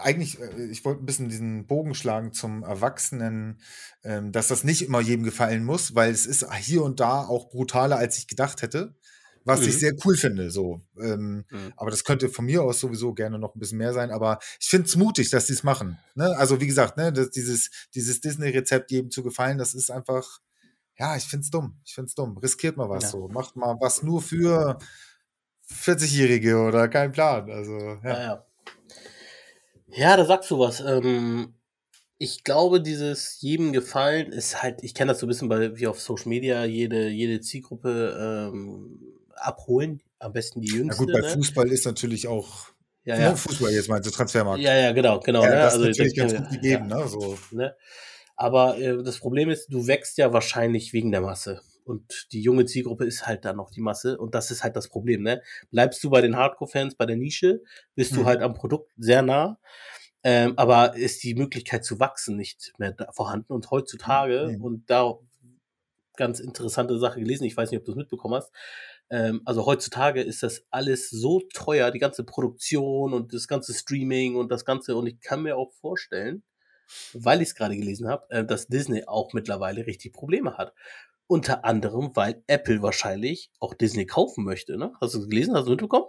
[0.00, 3.60] eigentlich, äh, ich wollte ein bisschen diesen Bogen schlagen zum Erwachsenen,
[4.02, 7.50] ähm, dass das nicht immer jedem gefallen muss, weil es ist hier und da auch
[7.50, 8.94] brutaler, als ich gedacht hätte.
[9.44, 9.68] Was mhm.
[9.68, 10.80] ich sehr cool finde, so.
[10.98, 11.72] Ähm, mhm.
[11.76, 14.10] Aber das könnte von mir aus sowieso gerne noch ein bisschen mehr sein.
[14.10, 15.98] Aber ich finde es mutig, dass sie es machen.
[16.14, 16.34] Ne?
[16.38, 20.40] Also, wie gesagt, ne, das, dieses, dieses Disney-Rezept jedem zu gefallen, das ist einfach,
[20.98, 21.78] ja, ich finde es dumm.
[21.84, 22.38] Ich finde es dumm.
[22.38, 23.08] Riskiert mal was ja.
[23.10, 23.28] so.
[23.28, 24.78] Macht mal was nur für
[25.70, 27.50] 40-Jährige oder kein Plan.
[27.50, 28.00] Also, ja.
[28.02, 28.46] ja, ja.
[29.96, 30.80] Ja, da sagst du was.
[30.80, 31.54] Ähm,
[32.18, 35.86] ich glaube, dieses jedem gefallen ist halt, ich kenne das so ein bisschen bei, wie
[35.86, 39.00] auf Social Media, jede, jede Zielgruppe ähm,
[39.36, 40.02] abholen.
[40.18, 41.02] Am besten die jüngste.
[41.02, 41.34] Ja gut, bei ne?
[41.34, 42.74] Fußball ist natürlich auch
[43.04, 43.36] ja, ja.
[43.36, 44.62] Fußball jetzt meinst du, Transfermarkt.
[44.62, 45.42] Ja, ja, genau, genau.
[45.42, 45.56] Ja, ne?
[45.56, 47.08] Das also, ist natürlich ganz gut gegeben, ja, ne?
[47.08, 47.38] So.
[47.50, 47.76] ne?
[48.36, 51.60] Aber äh, das Problem ist, du wächst ja wahrscheinlich wegen der Masse.
[51.84, 54.18] Und die junge Zielgruppe ist halt dann noch die Masse.
[54.18, 55.42] Und das ist halt das Problem, ne?
[55.70, 57.62] Bleibst du bei den Hardcore-Fans, bei der Nische,
[57.94, 58.16] bist mhm.
[58.16, 59.58] du halt am Produkt sehr nah.
[60.22, 63.52] Ähm, aber ist die Möglichkeit zu wachsen nicht mehr vorhanden.
[63.52, 64.64] Und heutzutage, mhm.
[64.64, 65.18] und da
[66.16, 68.50] ganz interessante Sache gelesen, ich weiß nicht, ob du es mitbekommen hast,
[69.10, 74.36] ähm, also heutzutage ist das alles so teuer, die ganze Produktion und das ganze Streaming
[74.36, 74.96] und das Ganze.
[74.96, 76.42] Und ich kann mir auch vorstellen,
[77.12, 80.74] weil ich es gerade gelesen habe, äh, dass Disney auch mittlerweile richtig Probleme hat.
[81.26, 84.76] Unter anderem, weil Apple wahrscheinlich auch Disney kaufen möchte.
[84.76, 84.92] Ne?
[85.00, 85.54] Hast du es gelesen?
[85.54, 86.06] Hast du mitbekommen?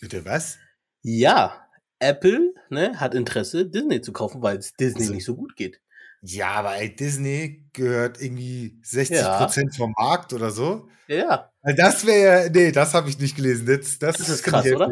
[0.00, 0.58] Bitte was?
[1.02, 5.56] Ja, Apple ne, hat Interesse, Disney zu kaufen, weil es Disney also, nicht so gut
[5.56, 5.80] geht.
[6.22, 9.78] Ja, aber ey, Disney gehört irgendwie 60 Prozent ja.
[9.78, 10.88] vom Markt oder so.
[11.06, 11.50] Ja.
[11.76, 13.66] Das wäre ja, nee, das habe ich nicht gelesen.
[13.66, 14.90] Das, das, das ist krass, oder?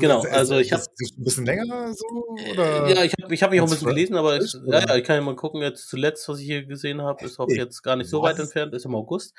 [0.00, 2.06] Genau, also ich habe ein bisschen länger so
[2.52, 2.88] oder?
[2.88, 5.04] Ja, ich habe ich hab mich auch ein bisschen gelesen, aber ich, ja, ja, ich
[5.04, 5.60] kann ja mal gucken.
[5.62, 8.32] Jetzt zuletzt, was ich hier gesehen habe, ist auch jetzt gar nicht so was?
[8.32, 9.34] weit entfernt, ist im August.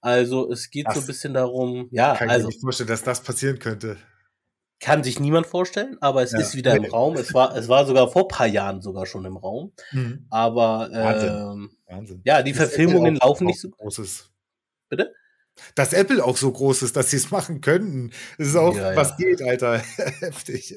[0.00, 2.48] Also es geht das so ein bisschen darum, ja, kann also.
[2.48, 3.96] Ich mir nicht vorstellen, dass das passieren könnte.
[4.80, 6.38] Kann sich niemand vorstellen, aber es ja.
[6.38, 7.16] ist wieder im Raum.
[7.16, 9.72] Es war, es war sogar vor paar Jahren sogar schon im Raum.
[9.90, 10.26] Mhm.
[10.30, 12.20] Aber ähm, Wahnsinn.
[12.24, 14.30] ja, die das Verfilmungen laufen nicht so großes.
[14.88, 15.12] Bitte?
[15.74, 18.12] Dass Apple auch so groß ist, dass sie es machen könnten.
[18.38, 19.78] Das ist auch, ja, was geht, Alter.
[20.20, 20.76] Heftig.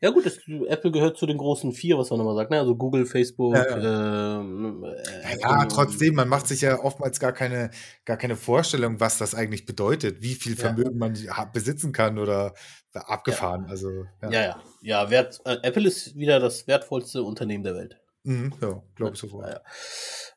[0.00, 0.38] Ja gut, das,
[0.68, 2.58] Apple gehört zu den großen vier, was man immer sagt, ne?
[2.58, 3.54] Also Google, Facebook.
[3.54, 4.40] Ja, ja.
[4.40, 7.70] Ähm, äh, ja, trotzdem, man macht sich ja oftmals gar keine,
[8.04, 11.16] gar keine Vorstellung, was das eigentlich bedeutet, wie viel Vermögen man
[11.52, 12.54] besitzen kann oder
[12.92, 13.64] abgefahren.
[13.64, 13.70] Ja.
[13.70, 13.90] Also,
[14.22, 14.62] ja, ja, ja.
[14.82, 17.98] ja Wert, äh, Apple ist wieder das wertvollste Unternehmen der Welt.
[18.24, 19.48] Mhm, ja, glaube ich sofort.
[19.48, 19.60] Ja,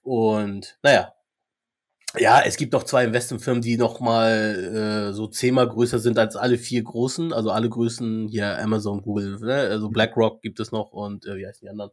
[0.03, 1.13] Und naja,
[2.17, 6.35] ja, es gibt noch zwei Investmentfirmen, die noch mal äh, so zehnmal größer sind als
[6.35, 9.53] alle vier großen, also alle Größen hier Amazon, Google, ne?
[9.53, 9.93] also mhm.
[9.93, 11.91] BlackRock gibt es noch und äh, wie heißen die anderen?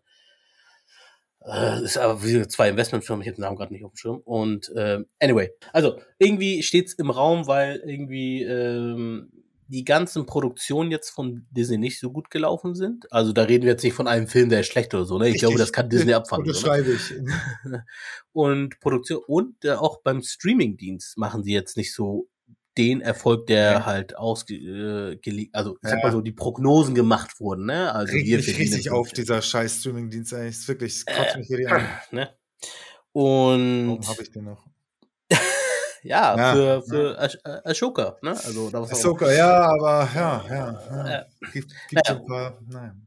[1.46, 4.20] das ist aber wie zwei Investmentfirmen, ich habe den Namen gerade nicht auf dem Schirm.
[4.24, 9.30] Und äh, anyway, also irgendwie steht's im Raum, weil irgendwie ähm,
[9.68, 13.10] die ganzen Produktionen jetzt von Disney nicht so gut gelaufen sind.
[13.12, 15.18] Also da reden wir jetzt nicht von einem Film, der ist schlecht oder so.
[15.18, 15.26] Ne?
[15.26, 15.48] Ich Richtig.
[15.48, 16.46] glaube, das kann Disney abfangen.
[16.46, 17.14] Das schreibe ich.
[18.32, 22.28] und Produktion und äh, auch beim Streamingdienst machen sie jetzt nicht so
[22.78, 23.86] den Erfolg, der ja.
[23.86, 25.90] halt ausgelegt, äh, also ich ja.
[25.90, 27.92] sag mal so, die Prognosen gemacht wurden, ne?
[27.92, 30.56] Also Reg wir mich richtig auf dieser scheiß Streaming-Dienst eigentlich.
[30.56, 31.86] Ist wirklich, es kotzt äh, mich hier die an.
[32.10, 32.30] Ne?
[33.12, 34.66] Und Warum habe ich den noch?
[36.06, 37.60] Ja, ja, für, für ja.
[37.64, 38.30] Ashoka, ne?
[38.30, 41.08] Also, da Ashoka, ja, aber ja, ja.
[41.08, 41.24] ja.
[41.52, 42.20] Gibt, gibt naja.
[42.20, 43.06] ein paar, nein.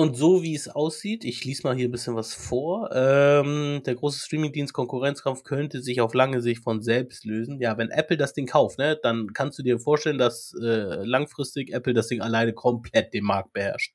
[0.00, 3.94] Und so wie es aussieht, ich lese mal hier ein bisschen was vor, ähm, der
[3.96, 7.60] große Streamingdienst Konkurrenzkampf könnte sich auf lange Sicht von selbst lösen.
[7.60, 11.74] Ja, wenn Apple das Ding kauft, ne, dann kannst du dir vorstellen, dass äh, langfristig
[11.74, 13.94] Apple das Ding alleine komplett den Markt beherrscht.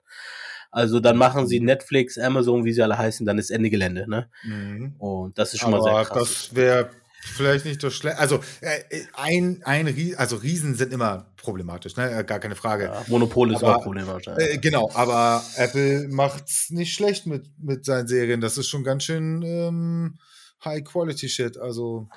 [0.69, 4.29] Also dann machen sie Netflix, Amazon, wie sie alle heißen, dann ist Ende Gelände, ne?
[4.43, 4.95] Mhm.
[4.99, 6.49] Und das ist schon Aber mal sehr krass.
[6.49, 6.89] Das wäre
[7.25, 8.17] vielleicht nicht so schlecht.
[8.17, 8.79] Also äh,
[9.13, 12.11] ein, ein Ries also Riesen sind immer problematisch, ne?
[12.11, 12.85] Äh, gar keine Frage.
[12.85, 14.33] Ja, Monopol ist aber, auch problematisch.
[14.37, 18.41] Äh, genau, aber Apple macht's nicht schlecht mit, mit seinen Serien.
[18.41, 20.17] Das ist schon ganz schön ähm,
[20.63, 21.57] High-Quality-Shit.
[21.57, 22.07] Also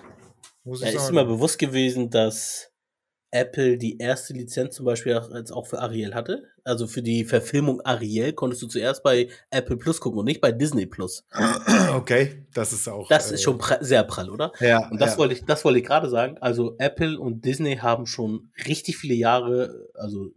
[0.64, 1.04] muss ich ja, sagen.
[1.04, 2.67] ist immer bewusst gewesen, dass
[3.30, 6.44] Apple die erste Lizenz zum Beispiel auch, als auch für Ariel hatte.
[6.64, 10.52] Also für die Verfilmung Ariel konntest du zuerst bei Apple Plus gucken und nicht bei
[10.52, 11.24] Disney Plus.
[11.94, 13.08] Okay, das ist auch.
[13.08, 14.52] Das äh, ist schon pra sehr prall, oder?
[14.60, 14.88] Ja.
[14.88, 15.18] Und das ja.
[15.18, 16.36] wollte ich, das wollte ich gerade sagen.
[16.38, 20.32] Also Apple und Disney haben schon richtig viele Jahre, also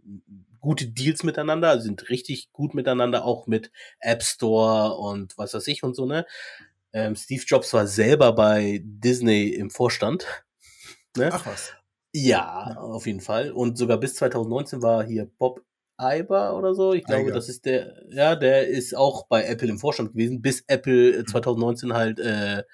[0.60, 3.70] gute Deals miteinander, sind richtig gut miteinander, auch mit
[4.00, 6.26] App Store und was weiß ich und so, ne?
[6.94, 10.26] Ähm, Steve Jobs war selber bei Disney im Vorstand.
[11.16, 11.30] Ne?
[11.32, 11.72] Ach was.
[12.14, 13.52] Ja, auf jeden Fall.
[13.52, 15.62] Und sogar bis 2019 war hier Bob
[15.98, 16.92] Iber oder so.
[16.92, 17.34] Ich glaube, Iger.
[17.34, 21.88] das ist der, ja, der ist auch bei Apple im Vorstand gewesen, bis Apple 2019
[21.88, 21.94] mhm.
[21.94, 22.64] halt äh,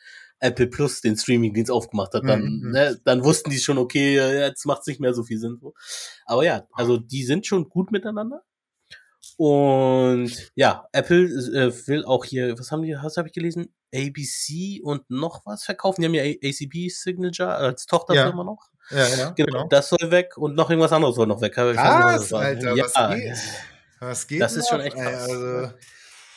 [0.40, 2.24] Apple Plus den Streaming-Dienst aufgemacht hat.
[2.24, 2.70] Dann, mhm.
[2.70, 5.60] ne, dann wussten die schon, okay, jetzt macht es nicht mehr so viel Sinn.
[6.26, 8.42] Aber ja, also die sind schon gut miteinander.
[9.36, 13.72] Und ja, Apple äh, will auch hier, was haben die, was habe ich gelesen?
[13.94, 16.00] ABC und noch was verkaufen.
[16.00, 18.44] Die haben ja ACB Signature als Tochterfirma ja.
[18.44, 18.70] noch.
[18.90, 19.68] Ja, ja, genau, genau.
[19.68, 21.56] Das soll weg und noch irgendwas anderes soll noch weg.
[21.56, 22.84] Was, was Alter, ja.
[22.84, 23.36] was geht?
[24.00, 25.28] Was geht Das ist schon echt krass.
[25.28, 25.72] Also,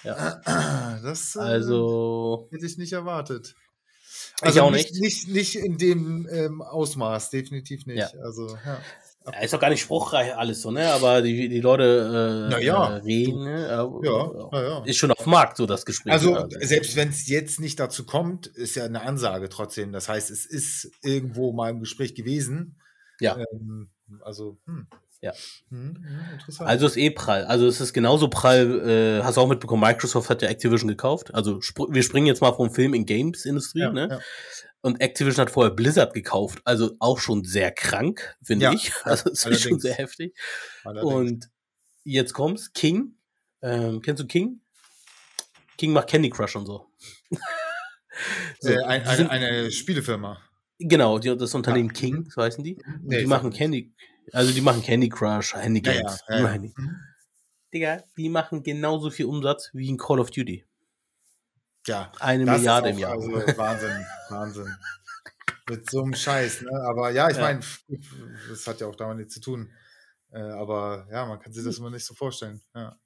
[0.03, 0.41] ja.
[1.03, 3.55] das äh, also, hätte ich nicht erwartet.
[4.41, 4.93] Also ich auch nicht.
[4.95, 7.99] Nicht, nicht in dem ähm, Ausmaß, definitiv nicht.
[7.99, 8.09] Ja.
[8.23, 8.79] Also, ja.
[9.25, 10.91] Ja, ist doch gar nicht spruchreich alles so, ne?
[10.91, 12.95] Aber die, die Leute äh, ja.
[12.95, 13.67] äh, reden, ne?
[13.67, 14.83] ja, ja, ja.
[14.83, 16.11] ist schon auf dem Markt so das Gespräch.
[16.11, 16.57] Also, also.
[16.59, 19.91] selbst wenn es jetzt nicht dazu kommt, ist ja eine Ansage trotzdem.
[19.91, 22.79] Das heißt, es ist irgendwo mal im Gespräch gewesen.
[23.19, 23.37] Ja.
[23.53, 23.91] Ähm,
[24.21, 24.87] also, hm.
[25.21, 25.33] Ja.
[25.69, 27.45] Hm, hm, also ist eh prall.
[27.45, 31.31] Also es ist genauso prall, äh, hast du auch mitbekommen, Microsoft hat ja Activision gekauft.
[31.35, 31.59] Also
[31.89, 34.07] wir springen jetzt mal vom Film in Games-Industrie, ja, ne?
[34.09, 34.19] Ja.
[34.81, 38.91] Und Activision hat vorher Blizzard gekauft, also auch schon sehr krank, finde ja, ich.
[39.03, 40.35] Also es ist schon sehr heftig.
[40.83, 41.13] Allerdings.
[41.13, 41.49] Und
[42.03, 43.15] jetzt kommt's, King.
[43.61, 44.61] Ähm, kennst du King?
[45.77, 46.87] King macht Candy Crush und so.
[48.59, 50.41] so äh, ein, eine, eine Spielefirma.
[50.79, 51.93] Genau, die, das Unternehmen ah.
[51.93, 52.77] King, so heißen die.
[53.03, 53.93] Nee, die machen Candy,
[54.31, 56.23] also die machen Candy Crush, Handy Games.
[56.27, 56.59] Ja, ja, ja.
[56.59, 56.97] Mhm.
[57.73, 60.65] Digga, die machen genauso viel Umsatz wie in Call of Duty.
[61.87, 62.11] Ja.
[62.19, 63.11] Eine Milliarde auch, im Jahr.
[63.13, 64.77] Also Wahnsinn, Wahnsinn.
[65.69, 66.71] Mit so einem Scheiß, ne?
[66.83, 67.43] Aber ja, ich ja.
[67.43, 67.61] meine,
[68.49, 69.71] das hat ja auch damit nichts zu tun.
[70.31, 71.85] Äh, aber ja, man kann sich das hm.
[71.85, 72.61] immer nicht so vorstellen.
[72.73, 72.97] Ja.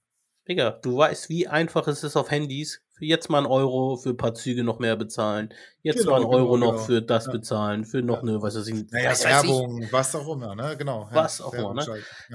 [0.47, 2.84] Digga, du weißt, wie einfach es ist auf Handys.
[2.97, 5.53] Für jetzt mal ein Euro für ein paar Züge noch mehr bezahlen.
[5.81, 6.85] Jetzt genau, mal ein Euro genau, noch genau.
[6.85, 7.31] für das ja.
[7.33, 7.83] bezahlen.
[7.83, 8.21] Für noch ja.
[8.21, 8.89] eine, was weiß ich.
[8.89, 9.91] Naja, was Werbung, ich.
[9.91, 10.75] was auch immer, ne?
[10.77, 11.09] Genau.
[11.11, 11.85] Was auch immer, ne?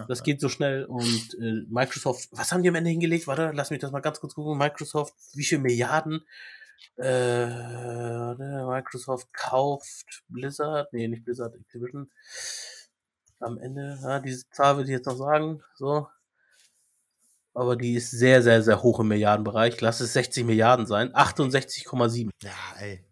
[0.07, 0.85] das geht so schnell.
[0.85, 3.27] Und äh, Microsoft, was haben die am Ende hingelegt?
[3.27, 4.59] Warte, lass mich das mal ganz kurz gucken.
[4.59, 6.27] Microsoft, wie viele Milliarden?
[6.97, 7.47] Äh,
[8.65, 12.11] Microsoft kauft Blizzard, nee, nicht Blizzard, Activision.
[13.39, 15.63] Am Ende, ja, diese Zahl würde ich jetzt noch sagen.
[15.75, 16.09] So,
[17.55, 19.81] aber die ist sehr, sehr, sehr hoch im Milliardenbereich.
[19.81, 21.13] Lass es 60 Milliarden sein.
[21.13, 22.31] 68,7.
[22.43, 23.05] Ja, ey.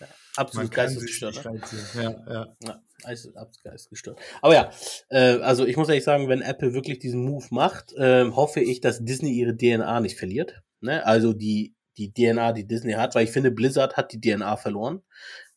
[0.00, 0.06] Ja,
[0.36, 1.44] absolut geistesgestört.
[1.44, 1.60] Ne?
[1.94, 2.56] Ja, ja.
[2.62, 4.18] ja absolut geistesgestört.
[4.42, 4.70] Aber ja,
[5.10, 8.80] äh, also ich muss ehrlich sagen, wenn Apple wirklich diesen Move macht, äh, hoffe ich,
[8.80, 10.62] dass Disney ihre DNA nicht verliert.
[10.80, 11.04] Ne?
[11.06, 15.02] Also die, die DNA, die Disney hat, weil ich finde, Blizzard hat die DNA verloren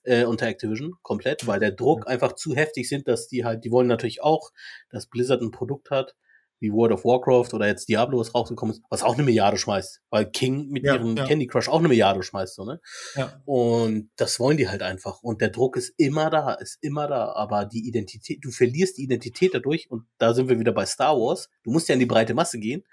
[0.03, 3.71] äh, unter Activision komplett, weil der Druck einfach zu heftig sind, dass die halt, die
[3.71, 4.51] wollen natürlich auch,
[4.89, 6.15] dass Blizzard ein Produkt hat,
[6.59, 10.01] wie World of Warcraft oder jetzt Diablo, was rausgekommen ist, was auch eine Milliarde schmeißt.
[10.09, 11.25] Weil King mit ja, ihrem ja.
[11.25, 12.81] Candy Crush auch eine Milliarde schmeißt, so, ne?
[13.15, 13.41] Ja.
[13.45, 15.23] Und das wollen die halt einfach.
[15.23, 17.31] Und der Druck ist immer da, ist immer da.
[17.33, 19.89] Aber die Identität, du verlierst die Identität dadurch.
[19.89, 21.49] Und da sind wir wieder bei Star Wars.
[21.63, 22.83] Du musst ja in die breite Masse gehen.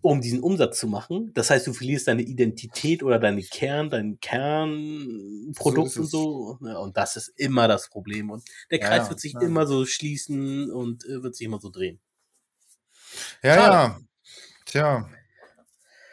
[0.00, 1.32] um diesen Umsatz zu machen.
[1.34, 6.58] Das heißt, du verlierst deine Identität oder deine Kern, dein Kernprodukt so und so.
[6.62, 8.30] Ja, und das ist immer das Problem.
[8.30, 12.00] Und der Kreis wird sich immer so schließen und äh, wird sich immer so drehen.
[13.42, 13.72] Ja, Schade.
[13.72, 14.00] ja.
[14.66, 15.08] Tja.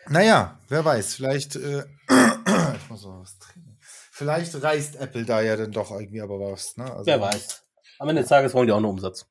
[0.08, 3.78] Naja, wer weiß, vielleicht, äh, ich muss noch was trinken.
[4.12, 6.78] Vielleicht reißt Apple da ja dann doch irgendwie aber was.
[6.78, 6.86] Ne?
[6.86, 7.64] Also, wer weiß.
[8.00, 9.26] Am Ende des Tages wollen die auch nur Umsatz.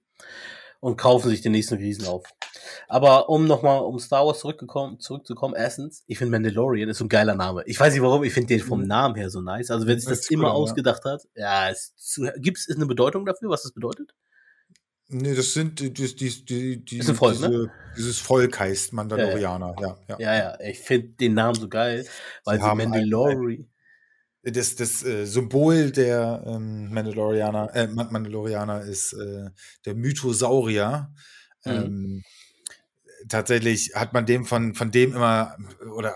[0.80, 2.24] Und kaufen sich den nächsten Riesen auf.
[2.88, 7.08] Aber um nochmal um Star Wars zurückgekommen, zurückzukommen, erstens, ich finde Mandalorian ist so ein
[7.08, 7.62] geiler Name.
[7.66, 8.88] Ich weiß nicht warum, ich finde den vom mhm.
[8.88, 9.70] Namen her so nice.
[9.70, 11.12] Also wenn sich das, das immer cool, ausgedacht ja.
[11.12, 11.72] hat, ja,
[12.36, 14.14] gibt es eine Bedeutung dafür, was das bedeutet?
[15.16, 17.70] Nee, das sind die, die, die, die ist ein Volk, diese, ne?
[17.96, 19.86] dieses Volk heißt Mandalorianer, ja.
[20.08, 20.34] Ja, ja, ja.
[20.34, 20.60] ja.
[20.68, 22.04] Ich finde den Namen so geil,
[22.44, 23.70] weil sie, sie Mandalorian.
[24.42, 29.50] Das, das äh, Symbol der ähm, Mandalorianer, äh, Mandalorianer ist äh,
[29.86, 31.12] der Mythosaurier.
[31.64, 31.72] Mhm.
[31.72, 32.22] Ähm,
[33.28, 35.56] tatsächlich hat man dem von, von dem immer,
[35.96, 36.12] oder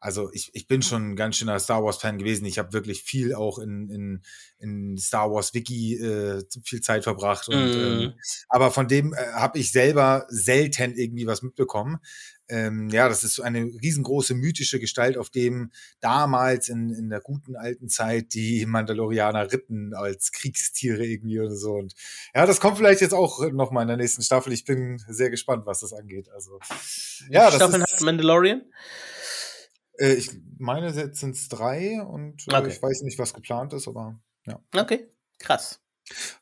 [0.00, 2.46] also ich, ich bin schon ein ganz schöner Star Wars-Fan gewesen.
[2.46, 4.22] Ich habe wirklich viel auch in, in,
[4.58, 7.48] in Star Wars Wiki äh, viel Zeit verbracht.
[7.48, 8.02] Und, mm.
[8.02, 8.14] ähm,
[8.48, 11.98] aber von dem äh, habe ich selber selten irgendwie was mitbekommen.
[12.48, 15.70] Ähm, ja, das ist so eine riesengroße mythische Gestalt, auf dem
[16.00, 21.74] damals in, in der guten alten Zeit die Mandalorianer ritten als Kriegstiere irgendwie oder so.
[21.74, 21.94] Und
[22.34, 24.52] ja, das kommt vielleicht jetzt auch noch mal in der nächsten Staffel.
[24.52, 26.28] Ich bin sehr gespannt, was das angeht.
[26.30, 26.58] Also
[27.28, 28.62] ja, Staffeln hat Mandalorian?
[30.00, 32.68] Äh, ich meine, jetzt sind es drei und äh, okay.
[32.68, 34.58] ich weiß nicht, was geplant ist, aber ja.
[34.74, 35.80] Okay, krass.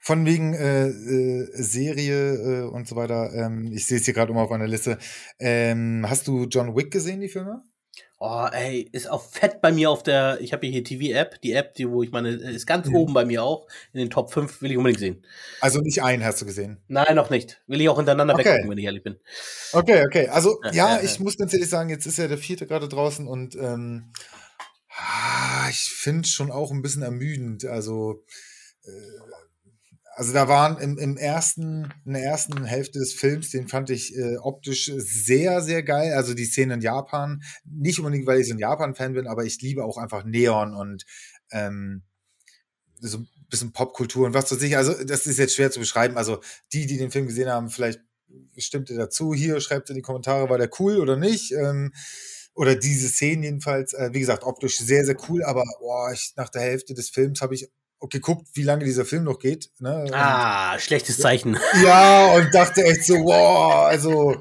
[0.01, 3.33] Von wegen äh, äh, Serie äh, und so weiter.
[3.35, 4.99] Ähm, ich sehe es hier gerade immer auf meiner Liste.
[5.39, 7.63] Ähm, hast du John Wick gesehen, die Filme?
[8.21, 11.75] Oh, ey, ist auch fett bei mir auf der, ich habe hier TV-App, die App,
[11.75, 12.97] die, wo ich meine, ist ganz mhm.
[12.97, 15.25] oben bei mir auch, in den Top 5, will ich unbedingt sehen.
[15.61, 16.79] Also nicht einen hast du gesehen?
[16.89, 17.63] Nein, noch nicht.
[17.69, 18.47] Will ich auch hintereinander okay.
[18.47, 19.21] weggucken, wenn ich ehrlich bin.
[19.73, 20.27] Okay, okay.
[20.29, 21.23] Also, ja, ja, ja ich ja.
[21.23, 24.11] muss ganz ehrlich sagen, jetzt ist ja der vierte gerade draußen und ähm,
[24.97, 27.67] ah, ich finde es schon auch ein bisschen ermüdend.
[27.67, 28.25] Also,
[28.85, 29.28] äh,
[30.19, 34.17] also da waren im, im ersten, in der ersten Hälfte des Films, den fand ich
[34.17, 36.13] äh, optisch sehr, sehr geil.
[36.15, 39.63] Also die Szene in Japan, nicht unbedingt, weil ich so ein Japan-Fan bin, aber ich
[39.63, 41.07] liebe auch einfach Neon und
[41.53, 42.03] ähm,
[42.99, 44.77] so ein bisschen Popkultur und was weiß ich.
[44.77, 46.17] Also das ist jetzt schwer zu beschreiben.
[46.17, 46.41] Also
[46.73, 48.01] die, die den Film gesehen haben, vielleicht
[48.57, 49.35] stimmt ihr dazu.
[49.35, 51.53] Hier schreibt in die Kommentare, war der cool oder nicht.
[51.53, 51.93] Ähm,
[52.55, 56.49] oder diese Szenen jedenfalls, äh, wie gesagt, optisch sehr, sehr cool, aber boah, ich, nach
[56.49, 57.71] der Hälfte des Films habe ich
[58.11, 59.71] geguckt, wie lange dieser Film noch geht.
[59.81, 60.07] Ne?
[60.13, 61.59] Ah, und, schlechtes Zeichen.
[61.83, 64.37] Ja, und dachte echt so, wow, also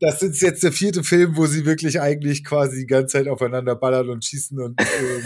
[0.00, 3.76] das ist jetzt der vierte Film, wo sie wirklich eigentlich quasi die ganze Zeit aufeinander
[3.76, 5.24] ballern und schießen und ähm,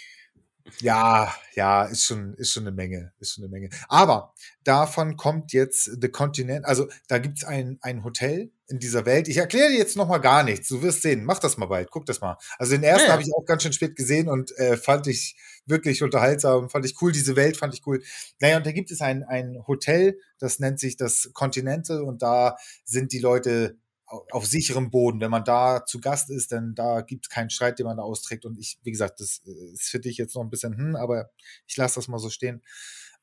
[0.80, 3.68] ja, ja, ist schon, ist schon eine Menge, ist schon eine Menge.
[3.88, 4.34] Aber
[4.64, 9.28] davon kommt jetzt The Continent, also da gibt's ein, ein Hotel in dieser Welt.
[9.28, 10.68] Ich erkläre dir jetzt noch mal gar nichts.
[10.68, 11.24] Du wirst sehen.
[11.24, 11.90] Mach das mal bald.
[11.90, 12.38] Guck das mal.
[12.58, 15.36] Also den ersten ja, habe ich auch ganz schön spät gesehen und äh, fand ich
[15.66, 17.12] wirklich unterhaltsam, fand ich cool.
[17.12, 18.02] Diese Welt fand ich cool.
[18.40, 22.56] Naja, und da gibt es ein, ein Hotel, das nennt sich das Continental und da
[22.84, 25.20] sind die Leute auf sicherem Boden.
[25.20, 28.02] Wenn man da zu Gast ist, dann da gibt es keinen Streit, den man da
[28.02, 28.46] austrägt.
[28.46, 31.30] Und ich, wie gesagt, das äh, ist für dich jetzt noch ein bisschen, hm, aber
[31.66, 32.62] ich lasse das mal so stehen.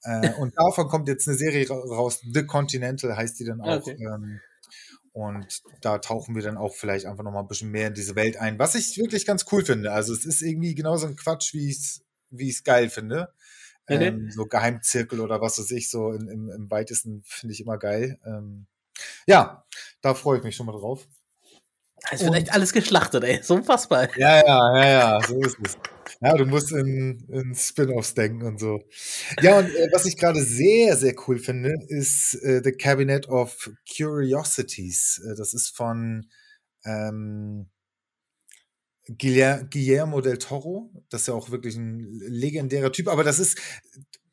[0.04, 3.78] Äh, und davon kommt jetzt eine Serie raus, The Continental heißt die dann auch.
[3.78, 3.98] Okay.
[4.00, 4.40] Ähm,
[5.20, 8.16] und da tauchen wir dann auch vielleicht einfach noch mal ein bisschen mehr in diese
[8.16, 9.92] Welt ein, was ich wirklich ganz cool finde.
[9.92, 12.02] Also es ist irgendwie genauso ein Quatsch, wie ich es
[12.32, 13.34] wie ich's geil finde.
[13.88, 14.02] Mhm.
[14.02, 17.78] Ähm, so Geheimzirkel oder was weiß ich, so in, im, im weitesten finde ich immer
[17.78, 18.20] geil.
[18.26, 18.68] Ähm,
[19.26, 19.66] ja,
[20.02, 21.08] da freue ich mich schon mal drauf.
[22.12, 23.40] Es wird echt alles geschlachtet, ey.
[23.44, 24.10] So unfassbar.
[24.18, 25.78] Ja, ja, ja, ja, so ist es.
[26.22, 28.84] Ja, du musst in, in Spin-offs denken und so.
[29.42, 33.70] Ja, und äh, was ich gerade sehr, sehr cool finde, ist äh, The Cabinet of
[33.96, 35.22] Curiosities.
[35.26, 36.30] Äh, das ist von
[36.84, 37.70] ähm,
[39.18, 40.92] Guillermo del Toro.
[41.10, 43.58] Das ist ja auch wirklich ein legendärer Typ, aber das ist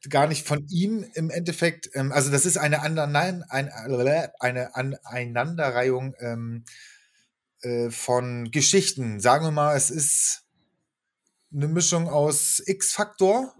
[0.08, 3.70] gar nicht von ihm im Endeffekt, ähm, also das ist eine, Anein, ein,
[4.40, 6.64] eine Aneinanderreihung ähm,
[7.62, 9.20] äh, von Geschichten.
[9.20, 10.42] Sagen wir mal, es ist
[11.54, 13.54] eine Mischung aus X-Faktor,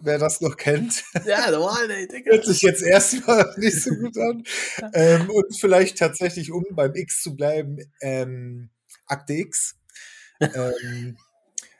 [0.00, 1.04] wer das noch kennt.
[1.26, 2.32] Ja, normal, ey, Digga.
[2.32, 4.44] Hört sich jetzt erstmal nicht so gut an.
[4.94, 8.70] ähm, und vielleicht tatsächlich, um beim X zu bleiben, ähm,
[9.06, 9.76] Akte X.
[10.40, 11.16] ähm,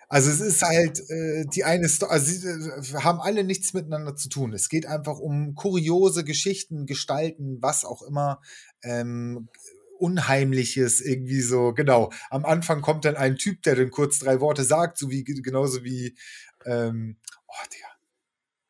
[0.09, 4.15] also es ist halt äh, die eine Story, also sie äh, haben alle nichts miteinander
[4.15, 4.53] zu tun.
[4.53, 8.41] Es geht einfach um kuriose Geschichten, Gestalten, was auch immer.
[8.83, 9.49] Ähm,
[10.05, 12.13] Unheimliches irgendwie so, genau.
[12.31, 15.85] Am Anfang kommt dann ein Typ, der dann kurz drei Worte sagt, so wie genauso
[15.85, 16.17] wie
[16.65, 17.89] ähm, oh, Digga.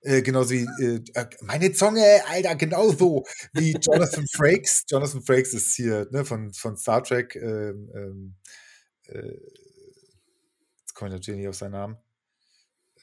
[0.01, 4.85] Äh, genauso wie äh, äh meine Zunge, Alter, genauso wie Jonathan Frakes.
[4.89, 7.35] Jonathan Frakes ist hier ne, von, von Star Trek.
[7.37, 8.35] Ähm, ähm,
[9.07, 9.39] äh,
[10.81, 11.97] jetzt komme ich natürlich nicht auf seinen Namen.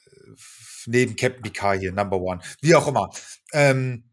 [0.06, 0.34] Äh,
[0.86, 2.40] neben Captain Picard hier, Number One.
[2.60, 3.10] Wie auch immer.
[3.52, 4.11] Ähm,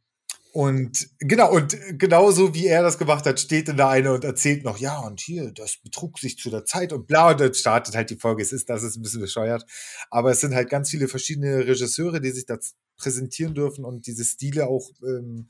[0.52, 4.64] und genau, und genauso wie er das gemacht hat, steht dann da einer und erzählt
[4.64, 7.96] noch, ja, und hier, das betrug sich zu der Zeit und bla, und dann startet
[7.96, 8.42] halt die Folge.
[8.42, 9.66] Es ist, das ist ein bisschen bescheuert.
[10.10, 12.58] Aber es sind halt ganz viele verschiedene Regisseure, die sich da
[12.98, 15.48] präsentieren dürfen und diese Stile auch ähm,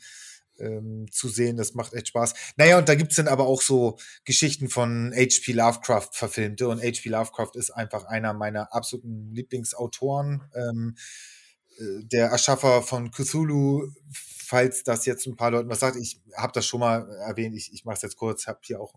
[0.60, 1.56] ähm, zu sehen.
[1.56, 2.34] Das macht echt Spaß.
[2.58, 5.54] Naja, und da gibt's dann aber auch so Geschichten von H.P.
[5.54, 6.68] Lovecraft verfilmte.
[6.68, 7.10] Und H.P.
[7.10, 10.44] Lovecraft ist einfach einer meiner absoluten Lieblingsautoren.
[10.54, 11.39] Ähm, äh,
[11.80, 16.66] der Erschaffer von Cthulhu falls das jetzt ein paar Leuten was sagt, ich habe das
[16.66, 18.96] schon mal erwähnt, ich, ich mache es jetzt kurz, habe hier auch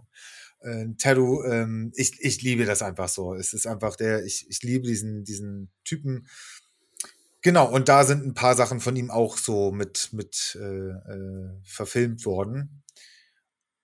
[0.62, 1.44] äh, Tattoo.
[1.44, 3.34] Ähm, ich, ich liebe das einfach so.
[3.34, 6.26] Es ist einfach der, ich, ich liebe diesen, diesen Typen.
[7.42, 11.50] Genau, und da sind ein paar Sachen von ihm auch so mit, mit äh, äh,
[11.64, 12.81] verfilmt worden.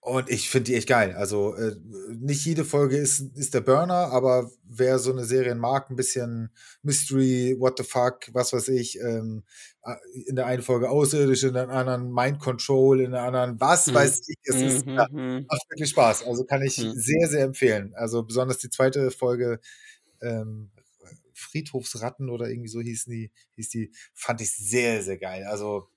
[0.09, 1.15] Und ich finde die echt geil.
[1.15, 1.77] Also äh,
[2.19, 6.51] nicht jede Folge ist, ist der Burner, aber wer so eine Serie mag, ein bisschen
[6.83, 9.45] Mystery, What the fuck, was weiß ich, ähm,
[10.27, 13.95] in der einen Folge außerisch, in der anderen Mind Control, in der anderen was mhm.
[13.95, 14.37] weiß ich.
[14.45, 14.95] Es ist, mhm.
[14.95, 15.47] ja, mhm.
[15.47, 16.25] macht wirklich Spaß.
[16.25, 16.95] Also kann ich mhm.
[16.95, 17.93] sehr, sehr empfehlen.
[17.95, 19.61] Also besonders die zweite Folge
[20.23, 20.71] ähm,
[21.35, 25.45] Friedhofsratten oder irgendwie so hieß die, hieß die, fand ich sehr, sehr geil.
[25.45, 25.91] Also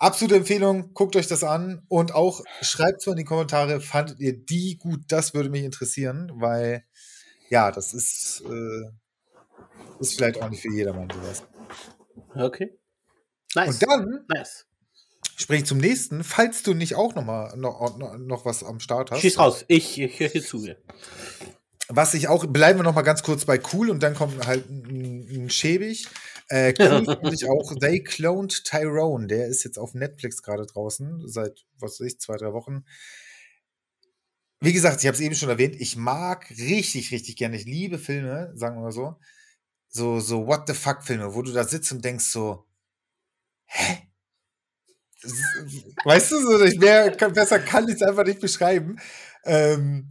[0.00, 4.32] Absolute Empfehlung, guckt euch das an und auch schreibt so in die Kommentare, fandet ihr
[4.34, 5.00] die gut?
[5.08, 6.84] Das würde mich interessieren, weil
[7.50, 11.42] ja, das ist, äh, ist vielleicht auch nicht für jedermann sowas.
[12.34, 12.78] Okay.
[13.54, 13.74] Nice.
[13.74, 14.66] Und dann nice.
[15.36, 18.80] spreche ich zum nächsten, falls du nicht auch noch mal noch, noch, noch was am
[18.80, 19.20] Start hast.
[19.20, 20.66] Schieß raus, ich, ich höre dir zu.
[21.88, 24.70] Was ich auch, bleiben wir noch mal ganz kurz bei cool und dann kommt halt
[24.70, 26.08] ein, ein schäbig.
[26.50, 26.72] Äh,
[27.32, 29.28] ich auch They Cloned Tyrone.
[29.28, 32.84] Der ist jetzt auf Netflix gerade draußen, seit, was weiß ich, zwei, drei Wochen.
[34.60, 37.98] Wie gesagt, ich habe es eben schon erwähnt, ich mag richtig, richtig gerne, ich liebe
[37.98, 39.16] Filme, sagen wir mal so,
[39.88, 42.66] so, so What the fuck Filme, wo du da sitzt und denkst so,
[43.64, 44.10] hä?
[46.04, 48.98] Weißt du, so, ich mehr, besser kann ich es einfach nicht beschreiben.
[49.44, 50.08] Ähm,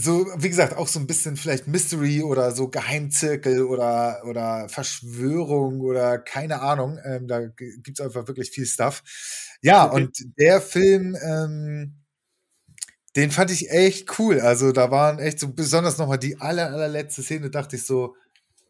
[0.00, 5.80] so, wie gesagt, auch so ein bisschen vielleicht Mystery oder so Geheimzirkel oder, oder Verschwörung
[5.80, 6.98] oder keine Ahnung.
[7.04, 9.02] Ähm, da gibt es einfach wirklich viel Stuff.
[9.62, 10.02] Ja, okay.
[10.02, 12.00] und der Film, ähm,
[13.16, 14.40] den fand ich echt cool.
[14.40, 18.16] Also da waren echt so besonders nochmal die aller, allerletzte Szene, dachte ich so,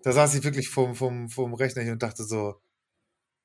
[0.03, 2.61] da saß ich wirklich vom, vom, vom Rechner hier und dachte so,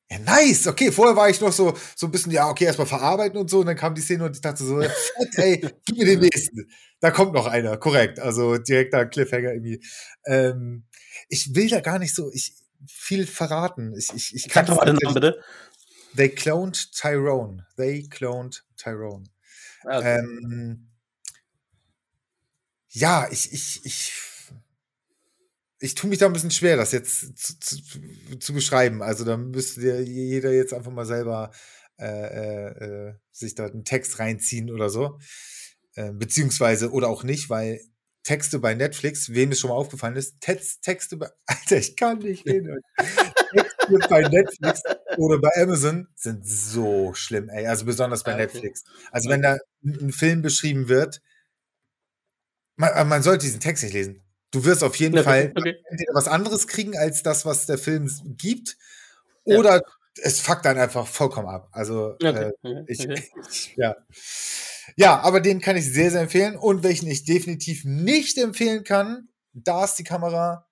[0.09, 3.39] ja, nice, okay, vorher war ich noch so, so ein bisschen, ja, okay, erstmal verarbeiten
[3.39, 4.79] und so, und dann kam die Szene und ich dachte so,
[5.35, 6.69] ey, gib mir den nächsten.
[6.99, 8.19] Da kommt noch einer, korrekt.
[8.19, 9.83] Also direkter Cliffhanger irgendwie.
[10.25, 10.85] Ähm,
[11.27, 12.53] ich will da gar nicht so ich,
[12.87, 13.95] viel verraten.
[13.97, 15.41] Ich, ich, ich kann doch mal den Namen bitte.
[16.15, 17.65] They cloned Tyrone.
[17.75, 19.25] They cloned Tyrone.
[19.85, 20.19] Ah, okay.
[20.19, 20.87] Ähm,
[22.89, 24.13] ja, ich, ich, ich
[25.85, 27.77] ich tue mich da ein bisschen schwer, das jetzt zu, zu,
[28.39, 29.01] zu beschreiben.
[29.01, 31.51] Also da müsste jeder jetzt einfach mal selber
[31.97, 35.19] äh, äh, äh, sich da einen Text reinziehen oder so.
[35.93, 37.79] Äh, beziehungsweise oder auch nicht, weil
[38.23, 42.17] Texte bei Netflix, wem es schon mal aufgefallen ist, Text, Texte bei, Alter, ich kann
[42.19, 42.81] nicht reden.
[42.97, 44.81] Texte bei Netflix
[45.17, 47.67] oder bei Amazon sind so schlimm, ey.
[47.67, 48.41] Also besonders bei okay.
[48.41, 48.83] Netflix.
[49.11, 51.21] Also wenn da ein Film beschrieben wird,
[52.75, 54.24] man, man sollte diesen Text nicht lesen.
[54.55, 55.75] Du wirst auf jeden Fall okay.
[55.89, 58.77] entweder was anderes kriegen als das, was der Film gibt,
[59.43, 59.81] oder ja.
[60.23, 61.67] es fuckt dann einfach vollkommen ab.
[61.73, 62.51] Also okay.
[62.63, 63.97] äh, ich, ich, ja.
[64.95, 66.55] Ja, aber den kann ich sehr, sehr empfehlen.
[66.55, 70.65] Und welchen ich definitiv nicht empfehlen kann, da ist die Kamera.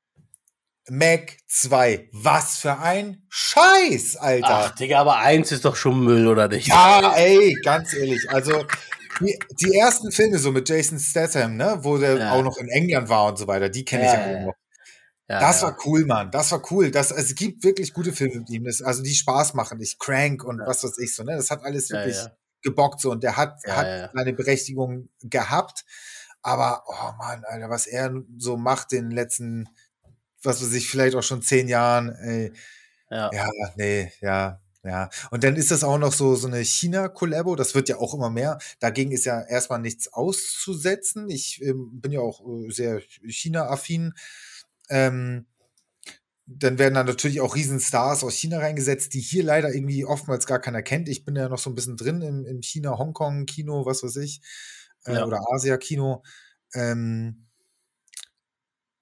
[0.89, 2.07] Mac 2.
[2.13, 4.47] Was für ein Scheiß, Alter.
[4.47, 6.67] Ach, Digga, aber eins ist doch schon Müll, oder nicht?
[6.67, 8.29] Ja, ey, ganz ehrlich.
[8.29, 8.65] Also,
[9.19, 12.31] die, die, ersten Filme so mit Jason Statham, ne, wo der ja.
[12.33, 14.55] auch noch in England war und so weiter, die kenne ich ja, ja noch.
[15.29, 16.31] Ja, das war cool, Mann.
[16.31, 16.91] Das war cool.
[16.91, 19.79] Das, also, es gibt wirklich gute Filme mit ihm, das, also die Spaß machen.
[19.79, 21.35] Ich Crank und was weiß ich so, ne?
[21.35, 22.17] Das hat alles wirklich
[22.61, 25.85] gebockt so und der hat, hat seine Berechtigung gehabt.
[26.41, 29.69] Aber, oh Mann, Alter, was er so macht in den letzten,
[30.43, 32.53] was weiß ich, vielleicht auch schon zehn Jahren, ey.
[33.09, 33.29] Ja.
[33.31, 37.73] ja, nee, ja, ja, und dann ist das auch noch so, so eine China-Kollabo, das
[37.73, 38.59] wird ja auch immer mehr.
[38.79, 41.29] Dagegen ist ja erstmal nichts auszusetzen.
[41.29, 44.13] Ich ähm, bin ja auch äh, sehr China-affin.
[44.89, 45.45] Ähm,
[46.45, 50.59] dann werden dann natürlich auch Riesenstars aus China reingesetzt, die hier leider irgendwie oftmals gar
[50.59, 51.07] keiner kennt.
[51.07, 54.41] Ich bin ja noch so ein bisschen drin im, im China-Hongkong-Kino, was weiß ich,
[55.05, 55.25] äh, ja.
[55.25, 56.23] oder Asia-Kino.
[56.73, 57.42] Ähm,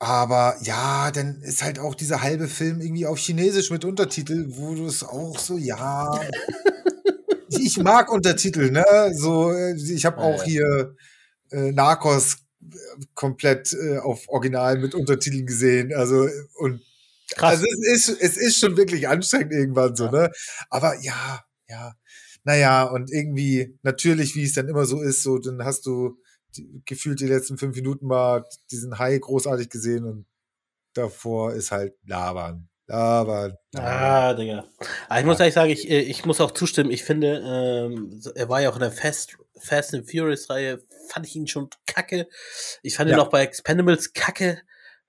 [0.02, 4.74] Aber ja, dann ist halt auch dieser halbe Film irgendwie auf Chinesisch mit Untertitel, wo
[4.74, 6.20] du es auch so, ja.
[7.50, 8.84] ich mag Untertitel, ne?
[9.14, 10.96] So, äh, ich habe auch hier
[11.52, 12.76] äh, Narcos äh,
[13.14, 15.94] komplett äh, auf Original mit Untertiteln gesehen.
[15.94, 16.82] Also und
[17.36, 17.60] Krass.
[17.60, 20.32] also es ist es ist schon wirklich anstrengend irgendwann so, ne?
[20.72, 21.94] Aber ja, ja.
[22.44, 26.18] Naja, und irgendwie, natürlich, wie es dann immer so ist, so, dann hast du
[26.58, 30.26] die, gefühlt die letzten fünf Minuten mal diesen Hai großartig gesehen und
[30.94, 32.70] davor ist halt labern.
[32.88, 33.58] Labern.
[33.76, 34.66] Ah, Digga.
[35.08, 36.92] Aber ich muss ehrlich sagen, ich, äh, ich muss auch zustimmen.
[36.92, 41.26] Ich finde, ähm, er war ja auch in der Fast, Fast and Furious Reihe, fand
[41.26, 42.28] ich ihn schon kacke.
[42.84, 43.16] Ich fand ja.
[43.16, 44.62] ihn auch bei Expendables kacke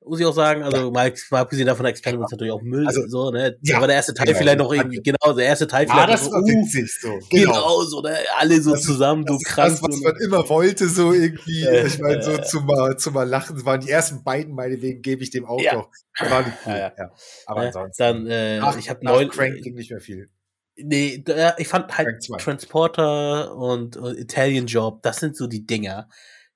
[0.07, 0.63] muss ich auch sagen.
[0.63, 0.91] Also ja.
[0.91, 2.35] mal, mal abgesehen davon, Expendables ja.
[2.35, 2.87] natürlich auch Müll.
[2.87, 3.57] Also, so, ne?
[3.63, 4.39] Ja, aber der erste Teil genau.
[4.39, 7.19] vielleicht noch irgendwie, genau, der erste Teil vielleicht das noch so, witzig, so.
[7.31, 7.53] Genau.
[7.53, 8.17] genau, so, ne?
[8.39, 9.81] Alle so das zusammen, so krass.
[9.81, 13.29] Das, was man immer wollte, so irgendwie, äh, ich meine, so zum mal, zum mal
[13.29, 15.75] lachen, waren die ersten beiden, meinetwegen gebe ich dem auch ja.
[15.75, 15.91] noch.
[16.19, 17.11] War cool, ja,
[17.47, 18.03] Aber ansonsten.
[18.03, 19.29] Dann, äh, ach, ich habe neun.
[19.29, 20.29] Crank ging nicht mehr viel.
[20.77, 21.23] Nee,
[21.59, 26.09] ich fand halt Transporter und, und Italian Job, das sind so die Dinger,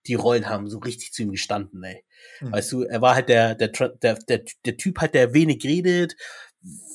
[0.07, 2.03] die Rollen haben so richtig zu ihm gestanden, ey.
[2.41, 2.53] Mhm.
[2.53, 6.17] Weißt du, er war halt der, der, der, der, der Typ halt, der wenig redet.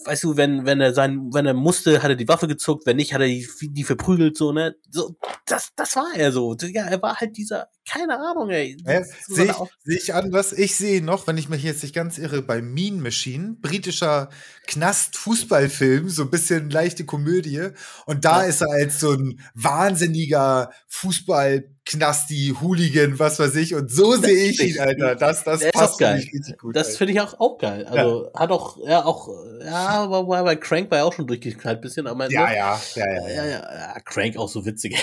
[0.06, 2.98] Weißt du, wenn, wenn er sein, wenn er musste, hat er die Waffe gezuckt, wenn
[2.98, 4.76] nicht, hat er die, die verprügelt, so, ne?
[4.90, 5.16] So,
[5.46, 6.56] das, das war er so.
[6.60, 8.78] Ja, er war halt dieser, keine Ahnung, ey.
[8.86, 10.54] Ja, sehe ich, seh ich anders.
[10.54, 14.30] Ich sehe noch, wenn ich mich jetzt nicht ganz irre, bei Mean Machine, britischer
[14.68, 17.70] Knast-Fußballfilm, so ein bisschen leichte Komödie.
[18.06, 18.50] Und da ja.
[18.50, 23.74] ist er als so ein wahnsinniger Fußball- Knasti, Hooligan, was weiß ich.
[23.74, 25.16] Und so sehe ich ihn, Alter.
[25.16, 26.76] Das, das passt mich richtig gut.
[26.76, 27.86] Das finde ich auch, auch geil.
[27.86, 28.40] Also ja.
[28.40, 29.30] hat auch, ja, auch,
[29.66, 32.06] ja, aber bei Crank war ja auch schon durchgeknallt bisschen.
[32.06, 34.00] Aber ja, ja, ja, ja, ja, ja, ja.
[34.06, 34.96] Crank auch so witzig.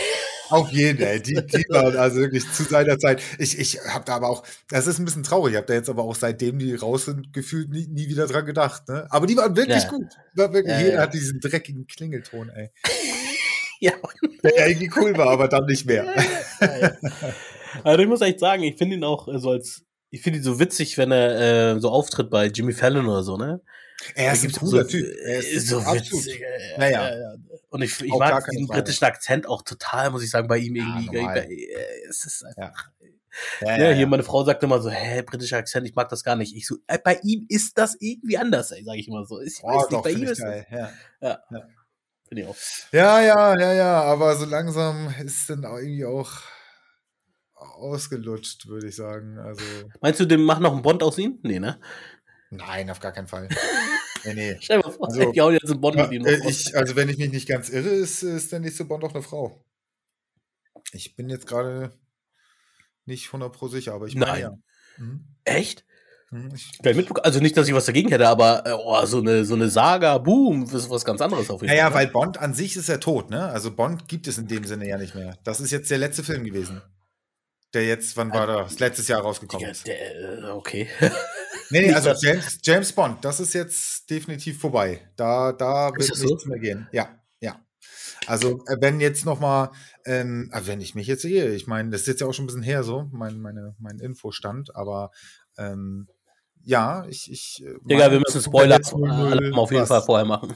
[0.50, 1.20] Auf jeden, ey.
[1.20, 3.22] Die, die waren also wirklich zu seiner Zeit.
[3.38, 5.52] Ich, ich habe da aber auch, das ist ein bisschen traurig.
[5.52, 8.46] Ich habe da jetzt aber auch seitdem die raus sind, gefühlt nie, nie wieder dran
[8.46, 8.88] gedacht.
[8.88, 9.06] Ne?
[9.10, 9.88] Aber die waren wirklich ja.
[9.88, 10.06] gut.
[10.34, 11.00] War wirklich, ja, jeder ja.
[11.02, 12.70] hat diesen dreckigen Klingelton, ey.
[13.80, 13.92] ja.
[14.42, 16.06] Der irgendwie cool war, aber dann nicht mehr.
[17.84, 20.58] Also ich muss echt sagen, ich finde ihn auch so als, ich finde ihn so
[20.58, 23.60] witzig, wenn er äh, so auftritt bei Jimmy Fallon oder so, ne?
[24.14, 25.16] Er ist ein cooler so, Typ.
[25.24, 26.40] Er ist so witzig.
[26.76, 27.08] Naja.
[27.08, 27.34] Ja, ja.
[27.70, 31.16] Und ich, ich mag diesen britischen Akzent auch total, muss ich sagen, bei ihm irgendwie.
[31.16, 31.34] Ja,
[32.08, 32.90] es ist einfach.
[33.00, 33.08] Ja.
[33.60, 36.56] Ja, hier meine Frau sagt immer so, hä, britischer Akzent, ich mag das gar nicht.
[36.56, 39.40] Ich so, äh, bei ihm ist das irgendwie anders, ey, sag ich immer so.
[39.40, 40.66] Ich oh, weiß nicht, bei ihm ist geil.
[40.70, 40.90] Das,
[41.20, 41.38] ja.
[41.50, 41.62] ja.
[42.30, 42.56] Ich auch.
[42.92, 46.30] Ja, ja, ja, ja, aber so langsam ist dann auch irgendwie auch
[47.54, 49.38] ausgelutscht, würde ich sagen.
[49.38, 49.64] Also.
[50.00, 51.38] Meinst du, dem macht noch einen Bond aus ihm?
[51.42, 51.80] Nee, ne?
[52.50, 53.48] Nein, auf gar keinen Fall.
[54.24, 54.56] Nee, nee.
[54.60, 56.96] Stell dir mal vor, also, ich auch jetzt einen Bond mit ihm noch ich, Also,
[56.96, 59.64] wenn ich mich nicht ganz irre, ist, ist der nächste Bond auch eine Frau.
[60.92, 61.92] Ich bin jetzt gerade
[63.04, 64.40] nicht 100 pro sicher, aber ich meine Nein.
[64.40, 64.58] ja.
[64.98, 65.24] Mhm.
[65.44, 65.84] Echt?
[66.30, 66.52] Hm,
[67.22, 70.18] also nicht, dass ich was dagegen hätte, aber äh, oh, so eine so eine Saga,
[70.18, 72.04] boom, ist was ganz anderes auf jeden naja, Fall.
[72.04, 73.44] Naja, weil Bond an sich ist ja tot, ne?
[73.44, 75.38] Also Bond gibt es in dem Sinne ja nicht mehr.
[75.44, 76.82] Das ist jetzt der letzte Film gewesen.
[77.74, 78.78] Der jetzt, wann war also, das?
[78.78, 79.86] Letztes Jahr rausgekommen ist.
[79.86, 80.88] Der, äh, okay.
[81.70, 85.02] nee, nee, also James, James Bond, das ist jetzt definitiv vorbei.
[85.16, 86.48] Da, da wird nichts so?
[86.48, 86.88] mehr gehen.
[86.92, 87.60] Ja, ja.
[88.26, 89.70] Also äh, wenn jetzt noch mal,
[90.06, 92.46] ähm, wenn ich mich jetzt sehe, ich meine, das ist jetzt ja auch schon ein
[92.46, 95.10] bisschen her so, mein, meine, mein Infostand, aber
[95.58, 96.08] ähm,
[96.64, 97.30] ja, ich.
[97.30, 98.78] ich äh, Digga, wir müssen Spoiler
[99.56, 100.54] auf jeden Fall vorher machen.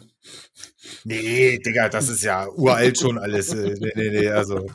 [1.05, 3.53] Nee, Digga, das ist ja uralt schon alles.
[3.53, 4.67] Äh, nee, nee, nee, also.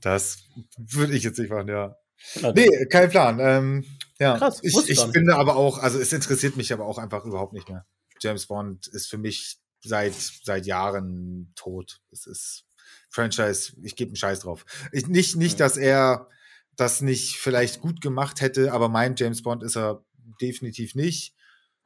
[0.00, 0.44] Das
[0.76, 1.96] würde ich jetzt nicht machen, ja.
[2.36, 2.68] Okay.
[2.68, 3.38] Nee, kein Plan.
[3.40, 3.84] Ähm,
[4.18, 7.54] ja, Krass, ich, ich finde aber auch, also es interessiert mich aber auch einfach überhaupt
[7.54, 7.86] nicht mehr.
[8.20, 12.00] James Bond ist für mich seit, seit Jahren tot.
[12.10, 12.66] Es ist
[13.08, 14.66] Franchise, ich gebe einen Scheiß drauf.
[14.92, 16.28] Ich, nicht, nicht, dass er
[16.76, 20.04] das nicht vielleicht gut gemacht hätte, aber mein James Bond ist er
[20.40, 21.34] definitiv nicht.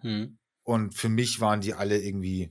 [0.01, 0.39] Hm.
[0.63, 2.51] Und für mich waren die alle irgendwie,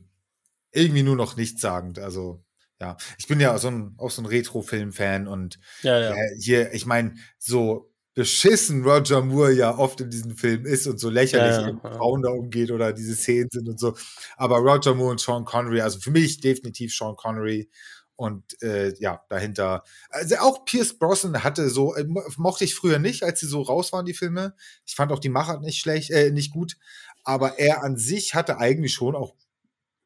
[0.72, 2.00] irgendwie nur noch nichtssagend.
[2.00, 2.44] Also,
[2.84, 6.14] ja, ich bin ja so ein, auch so ein Retro-Film-Fan und ja, ja.
[6.14, 11.00] Äh, hier, ich meine, so beschissen Roger Moore ja oft in diesem Film ist und
[11.00, 13.96] so lächerlich ja, ja, Frauen da umgeht oder diese Szenen sind und so.
[14.36, 17.70] Aber Roger Moore und Sean Connery, also für mich definitiv Sean Connery
[18.16, 19.84] und äh, ja, dahinter.
[20.10, 22.06] Also auch Pierce Brosnan hatte so, äh,
[22.38, 24.54] mochte ich früher nicht, als sie so raus waren, die Filme.
[24.86, 26.76] Ich fand auch die Macher nicht schlecht, äh, nicht gut.
[27.24, 29.34] Aber er an sich hatte eigentlich schon auch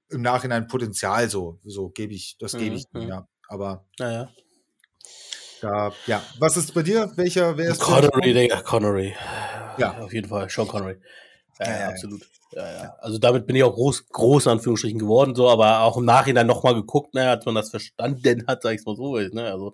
[0.10, 3.08] im Nachhinein Potenzial, so, so gebe ich, das gebe ich, mhm.
[3.08, 3.28] ja.
[3.50, 3.86] Aber.
[4.00, 4.30] Naja.
[5.62, 6.22] Da, ja.
[6.40, 7.12] Was ist bei dir?
[7.16, 9.16] Welcher, wer ist Connery, Digga, Connery.
[9.78, 9.98] Ja.
[10.00, 10.98] Auf jeden Fall, Sean Connery.
[11.60, 12.22] Ja, ja, ja, absolut.
[12.52, 12.96] Ja, ja.
[13.00, 16.76] Also damit bin ich auch groß, groß Anführungsstrichen geworden, so, aber auch im Nachhinein nochmal
[16.76, 19.74] geguckt, ne, als man das verstanden hat, sag ich mal so, ne, also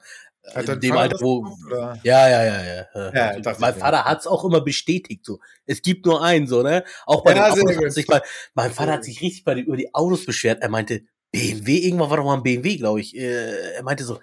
[0.54, 3.14] hat in dem Alter, wo, gemacht, ja, ja, ja, ja.
[3.14, 5.40] ja also, mein Vater hat es auch immer bestätigt, so.
[5.66, 6.84] Es gibt nur einen, so, ne?
[7.06, 8.22] Auch bei ja, den Autos hat sich mal,
[8.54, 10.62] mein Vater hat sich richtig bei, über die Autos beschwert.
[10.62, 13.16] Er meinte, BMW, irgendwann war doch mal ein BMW, glaube ich.
[13.16, 14.20] Äh, er meinte so,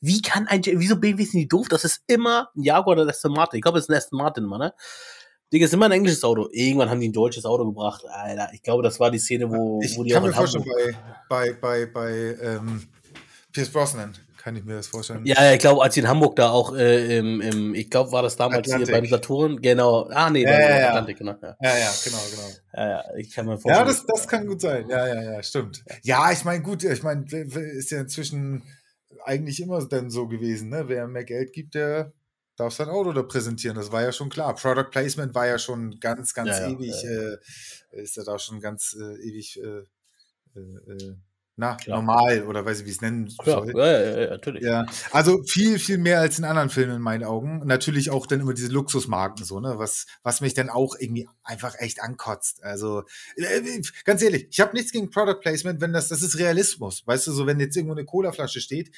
[0.00, 1.68] wie kann ein, wieso BMW sind die doof?
[1.68, 3.58] Das ist immer ein Jaguar oder ein Aston Martin.
[3.58, 4.74] Ich glaube, es ist ein Aston Martin, Mann, ne?
[5.52, 6.48] Digga, ist immer ein englisches Auto.
[6.52, 8.04] Irgendwann haben die ein deutsches Auto gebracht.
[8.08, 10.64] Alter, ich glaube, das war die Szene, wo, ich wo die kann mir vorstellen,
[11.28, 12.88] bei, bei, bei, bei ähm,
[13.52, 15.24] Pierce Brosnan kann ich mir das vorstellen.
[15.26, 18.22] Ja, ich glaube, als sie in Hamburg da auch äh, im, im, ich glaube, war
[18.22, 18.88] das damals Atlantik.
[18.88, 20.08] hier beim Saturn, genau.
[20.08, 21.36] Ah, nee, ja, beim ja, Atlantik, genau.
[21.42, 21.56] Ja.
[21.60, 22.48] ja, ja, genau, genau.
[22.74, 23.86] Ja, ja, ich kann mir vorstellen.
[23.86, 24.88] Ja, das, das kann gut sein.
[24.88, 25.84] Ja, ja, ja, stimmt.
[26.02, 28.62] Ja, ich meine, gut, ich meine, ist ja inzwischen
[29.24, 30.84] eigentlich immer dann so gewesen, ne?
[30.86, 32.12] Wer mehr Geld gibt, der
[32.56, 33.76] darf sein Auto da präsentieren.
[33.76, 34.54] Das war ja schon klar.
[34.54, 37.10] Product Placement war ja schon ganz, ganz ja, ewig, ja.
[37.10, 39.84] Äh, ist ja da schon ganz äh, ewig äh,
[40.56, 41.16] äh, äh
[41.60, 41.98] na, Klar.
[41.98, 43.72] normal oder weiß ich, wie es nennen soll.
[43.76, 44.62] Ja, ja, ja, natürlich.
[44.62, 47.60] Ja, also viel, viel mehr als in anderen Filmen in meinen Augen.
[47.66, 51.74] Natürlich auch dann immer diese Luxusmarken so, ne, was, was mich dann auch irgendwie einfach
[51.78, 52.64] echt ankotzt.
[52.64, 53.04] Also,
[53.36, 57.06] äh, ganz ehrlich, ich habe nichts gegen Product Placement, wenn das, das ist Realismus.
[57.06, 58.90] Weißt du, so wenn jetzt irgendwo eine Colaflasche steht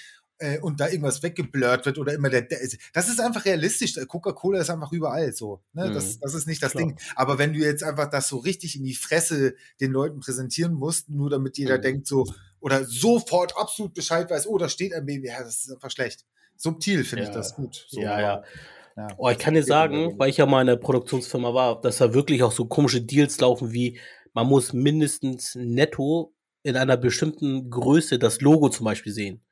[0.42, 2.58] äh, und da irgendwas weggeblurrt wird oder immer der, der
[2.92, 3.94] das ist einfach realistisch.
[4.08, 5.62] Coca-Cola ist einfach überall so.
[5.72, 5.88] Ne?
[5.88, 5.94] Mhm.
[5.94, 6.84] Das, das ist nicht das Klar.
[6.84, 6.96] Ding.
[7.14, 11.08] Aber wenn du jetzt einfach das so richtig in die Fresse den Leuten präsentieren musst,
[11.08, 11.82] nur damit jeder mhm.
[11.82, 12.26] denkt so,
[12.62, 16.24] oder sofort absolut Bescheid weiß, oh, da steht ein Baby, ja, das ist einfach schlecht.
[16.56, 17.30] Subtil finde ja.
[17.30, 17.86] ich das gut.
[17.88, 18.42] So, ja, ja.
[18.96, 19.08] ja.
[19.18, 22.14] Oh, ich kann dir sagen, weil ich ja mal in der Produktionsfirma war, dass da
[22.14, 23.98] wirklich auch so komische Deals laufen wie,
[24.32, 26.32] man muss mindestens netto
[26.62, 29.42] in einer bestimmten Größe das Logo zum Beispiel sehen.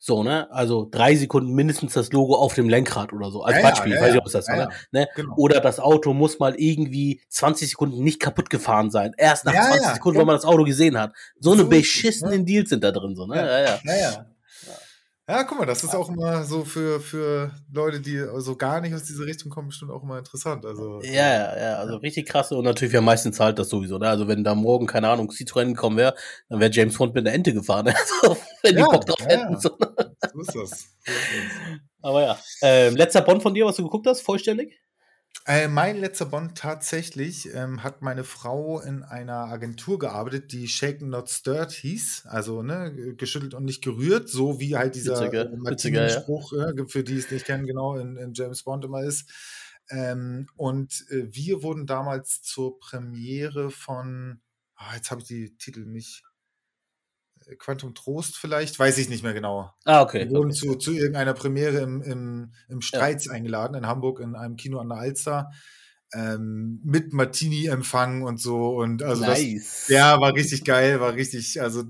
[0.00, 0.50] So, ne?
[0.52, 3.42] Also drei Sekunden mindestens das Logo auf dem Lenkrad oder so.
[3.42, 4.70] Als ja, Beispiel, ja, weiß ich, ob es das war.
[4.92, 5.08] Ne?
[5.16, 5.34] Genau.
[5.36, 9.12] Oder das Auto muss mal irgendwie 20 Sekunden nicht kaputt gefahren sein.
[9.16, 11.12] Erst nach 20 Sekunden, wenn man das Auto gesehen hat.
[11.40, 12.44] So, so eine beschissenen ne?
[12.44, 13.36] Deals sind da drin, so, ne?
[13.36, 13.96] Ja, ja.
[13.96, 14.26] ja.
[15.30, 18.94] Ja, guck mal, das ist auch immer so für, für Leute, die so gar nicht
[18.94, 20.64] aus dieser Richtung kommen, bestimmt auch immer interessant.
[20.64, 23.98] Also, ja, ja, ja, also richtig krasse und natürlich, wer meistens zahlt das sowieso.
[23.98, 24.08] Ne?
[24.08, 26.14] Also wenn da morgen, keine Ahnung, Citroën gekommen wäre,
[26.48, 27.92] dann wäre James Bond mit einer Ente gefahren.
[28.22, 29.60] Also, wenn die Bock drauf ja, hätten.
[29.60, 29.68] So.
[29.68, 29.87] das.
[30.32, 30.88] So ist das.
[32.02, 32.38] Aber ja.
[32.62, 34.80] Ähm, letzter Bond von dir, was du geguckt hast, vollständig?
[35.46, 41.08] Äh, mein letzter Bond tatsächlich ähm, hat meine Frau in einer Agentur gearbeitet, die Shaken
[41.08, 46.52] Not Stirred hieß, also ne, geschüttelt und nicht gerührt, so wie halt dieser äh, Martini-Spruch,
[46.52, 46.68] ja.
[46.70, 49.30] äh, für die es nicht kennen, genau in, in James Bond immer ist.
[49.90, 54.42] Ähm, und äh, wir wurden damals zur Premiere von,
[54.78, 56.24] oh, jetzt habe ich die Titel nicht
[57.58, 59.72] Quantum Trost vielleicht, weiß ich nicht mehr genau.
[59.84, 60.28] Ah, okay.
[60.28, 60.58] Wir wurden okay.
[60.58, 63.32] Zu, zu irgendeiner Premiere im, im, im Streits ja.
[63.32, 65.50] eingeladen in Hamburg in einem Kino an der Alster.
[66.14, 69.84] Ähm, mit Martini-Empfang und so und also nice.
[69.86, 71.84] das, ja, war richtig geil, war richtig, also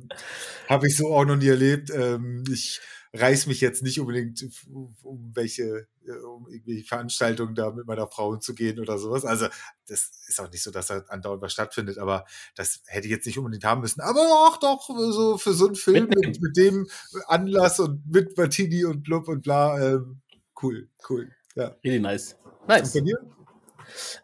[0.69, 1.91] habe ich so auch noch nie erlebt.
[1.95, 2.81] Ähm, ich
[3.15, 8.37] reiß mich jetzt nicht unbedingt um welche, äh, um irgendwie Veranstaltungen da mit meiner Frau
[8.37, 9.25] zu gehen oder sowas.
[9.25, 9.47] Also
[9.87, 13.27] das ist auch nicht so, dass da andauernd was stattfindet, aber das hätte ich jetzt
[13.27, 14.01] nicht unbedingt haben müssen.
[14.01, 16.89] Aber auch doch so für so einen Film mit, mit dem
[17.27, 20.21] Anlass und mit Martini und blub und bla, ähm,
[20.63, 21.31] cool, cool.
[21.55, 21.77] Ja.
[21.85, 22.37] Really nice.
[22.67, 22.95] Nice.
[22.95, 23.15] Und?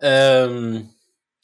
[0.00, 0.90] Ähm,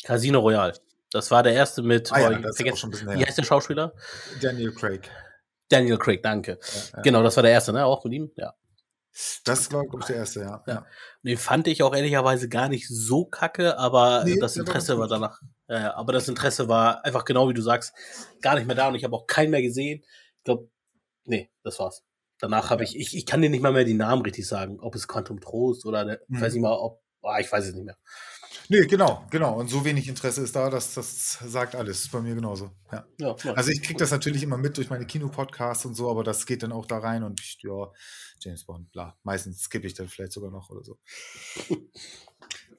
[0.04, 0.74] Casino Royale.
[1.12, 3.38] Das war der erste mit, ah, ja, oh, das ist schon ein bisschen wie heißt
[3.38, 3.92] der Schauspieler?
[4.40, 5.10] Daniel Craig.
[5.70, 6.58] Daniel Craig, danke.
[6.60, 7.02] Ja, ja.
[7.02, 7.86] Genau, das war der erste, ne?
[7.86, 8.54] Auch mit ihm, ja.
[9.44, 10.62] Das glaube ich der erste, ja.
[10.66, 10.86] ja.
[11.22, 15.08] Den fand ich auch ehrlicherweise gar nicht so kacke, aber nee, das Interesse war, war
[15.08, 15.40] danach.
[15.68, 17.92] Ja, aber das Interesse war einfach genau wie du sagst,
[18.40, 20.04] gar nicht mehr da und ich habe auch keinen mehr gesehen.
[20.38, 20.70] Ich glaube,
[21.24, 22.04] nee, das war's.
[22.38, 24.94] Danach habe ich, ich, ich kann dir nicht mal mehr die Namen richtig sagen, ob
[24.94, 26.40] es Quantum Trost oder, der, mhm.
[26.40, 27.98] weiß nicht mal, ob, oh, ich weiß es nicht mehr.
[28.72, 29.58] Nee, genau, genau.
[29.58, 32.08] Und so wenig Interesse ist da, dass das sagt alles.
[32.08, 32.70] Bei mir genauso.
[32.92, 33.04] Ja.
[33.18, 36.46] ja also ich kriege das natürlich immer mit durch meine Kinopodcasts und so, aber das
[36.46, 37.90] geht dann auch da rein und ja,
[38.38, 39.18] James Bond, bla.
[39.24, 41.00] Meistens skippe ich dann vielleicht sogar noch oder so.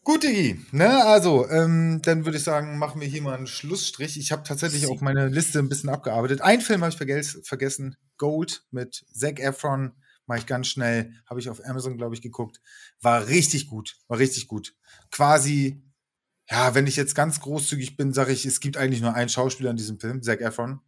[0.06, 0.66] Gut, Digi.
[0.72, 4.18] Ne, also, ähm, dann würde ich sagen, machen wir hier mal einen Schlussstrich.
[4.18, 6.40] Ich habe tatsächlich auch meine Liste ein bisschen abgearbeitet.
[6.40, 7.98] Ein Film habe ich vergessen.
[8.16, 9.92] Gold mit Zac Efron.
[10.32, 11.14] Mache ich ganz schnell.
[11.26, 12.62] Habe ich auf Amazon, glaube ich, geguckt.
[13.02, 13.98] War richtig gut.
[14.08, 14.74] War richtig gut.
[15.12, 15.84] Quasi,
[16.50, 19.72] ja, wenn ich jetzt ganz großzügig bin, sage ich, es gibt eigentlich nur einen Schauspieler
[19.72, 20.80] in diesem Film, Zac Efron.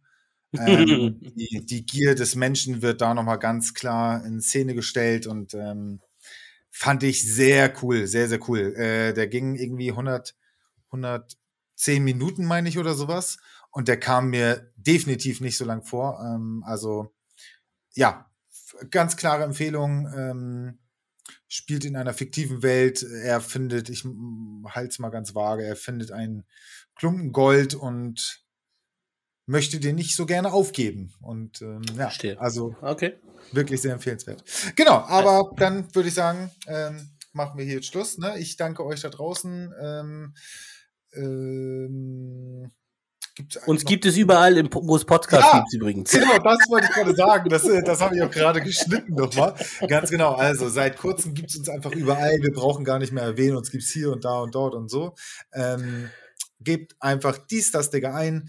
[0.54, 5.52] Ähm, die, die, Gier des Menschen wird da nochmal ganz klar in Szene gestellt und
[5.52, 6.00] ähm,
[6.70, 8.74] fand ich sehr cool, sehr, sehr cool.
[8.76, 10.34] Äh, der ging irgendwie 100,
[10.86, 13.36] 110 Minuten, meine ich, oder sowas.
[13.70, 16.18] Und der kam mir definitiv nicht so lang vor.
[16.24, 17.12] Ähm, also,
[17.92, 18.30] ja,
[18.90, 20.12] ganz klare Empfehlung.
[20.14, 20.78] Ähm,
[21.48, 23.02] spielt in einer fiktiven Welt.
[23.02, 24.04] Er findet, ich
[24.68, 26.44] halte es mal ganz vage, er findet einen
[26.96, 28.44] Klumpen Gold und
[29.46, 31.12] möchte den nicht so gerne aufgeben.
[31.20, 32.40] Und ähm, ja, Verstehe.
[32.40, 33.14] also Okay.
[33.52, 34.42] wirklich sehr empfehlenswert.
[34.76, 38.18] Genau, aber dann würde ich sagen, ähm, machen wir hier jetzt Schluss.
[38.18, 38.38] Ne?
[38.38, 39.72] Ich danke euch da draußen.
[39.80, 40.34] Ähm,
[41.12, 42.72] ähm,
[43.34, 45.60] gibt's Uns gibt es überall, im, wo es Podcasts Ja.
[45.60, 46.10] gibt übrigens.
[46.10, 47.48] Genau, das wollte ich gerade sagen.
[47.48, 49.54] Das, äh, das habe ich auch gerade geschnitten nochmal.
[49.88, 50.34] Ganz genau.
[50.34, 52.38] Also seit kurzem gibt es uns einfach überall.
[52.40, 53.56] Wir brauchen gar nicht mehr erwähnen.
[53.56, 55.14] Uns gibt es hier und da und dort und so.
[55.52, 56.10] Ähm,
[56.60, 58.48] gebt einfach dies, das, Digga ein.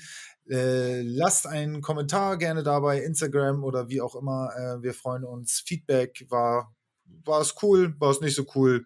[0.49, 4.51] Äh, lasst einen Kommentar gerne dabei, Instagram oder wie auch immer.
[4.55, 5.63] Äh, wir freuen uns.
[5.65, 6.75] Feedback war,
[7.25, 8.85] war es cool, war es nicht so cool.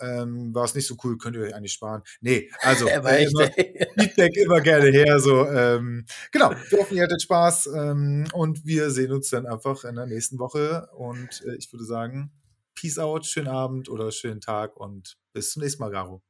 [0.00, 2.02] Ähm, war es nicht so cool, könnt ihr euch eigentlich sparen.
[2.20, 3.50] Nee, also äh, immer.
[3.98, 5.20] Feedback immer gerne her.
[5.20, 9.84] So, ähm, genau, wir hoffen, ihr hattet Spaß ähm, und wir sehen uns dann einfach
[9.84, 10.88] in der nächsten Woche.
[10.94, 12.32] Und äh, ich würde sagen,
[12.74, 16.22] Peace out, schönen Abend oder schönen Tag und bis zum nächsten Mal, Garo.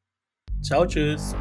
[0.62, 1.34] Ciao, tschüss.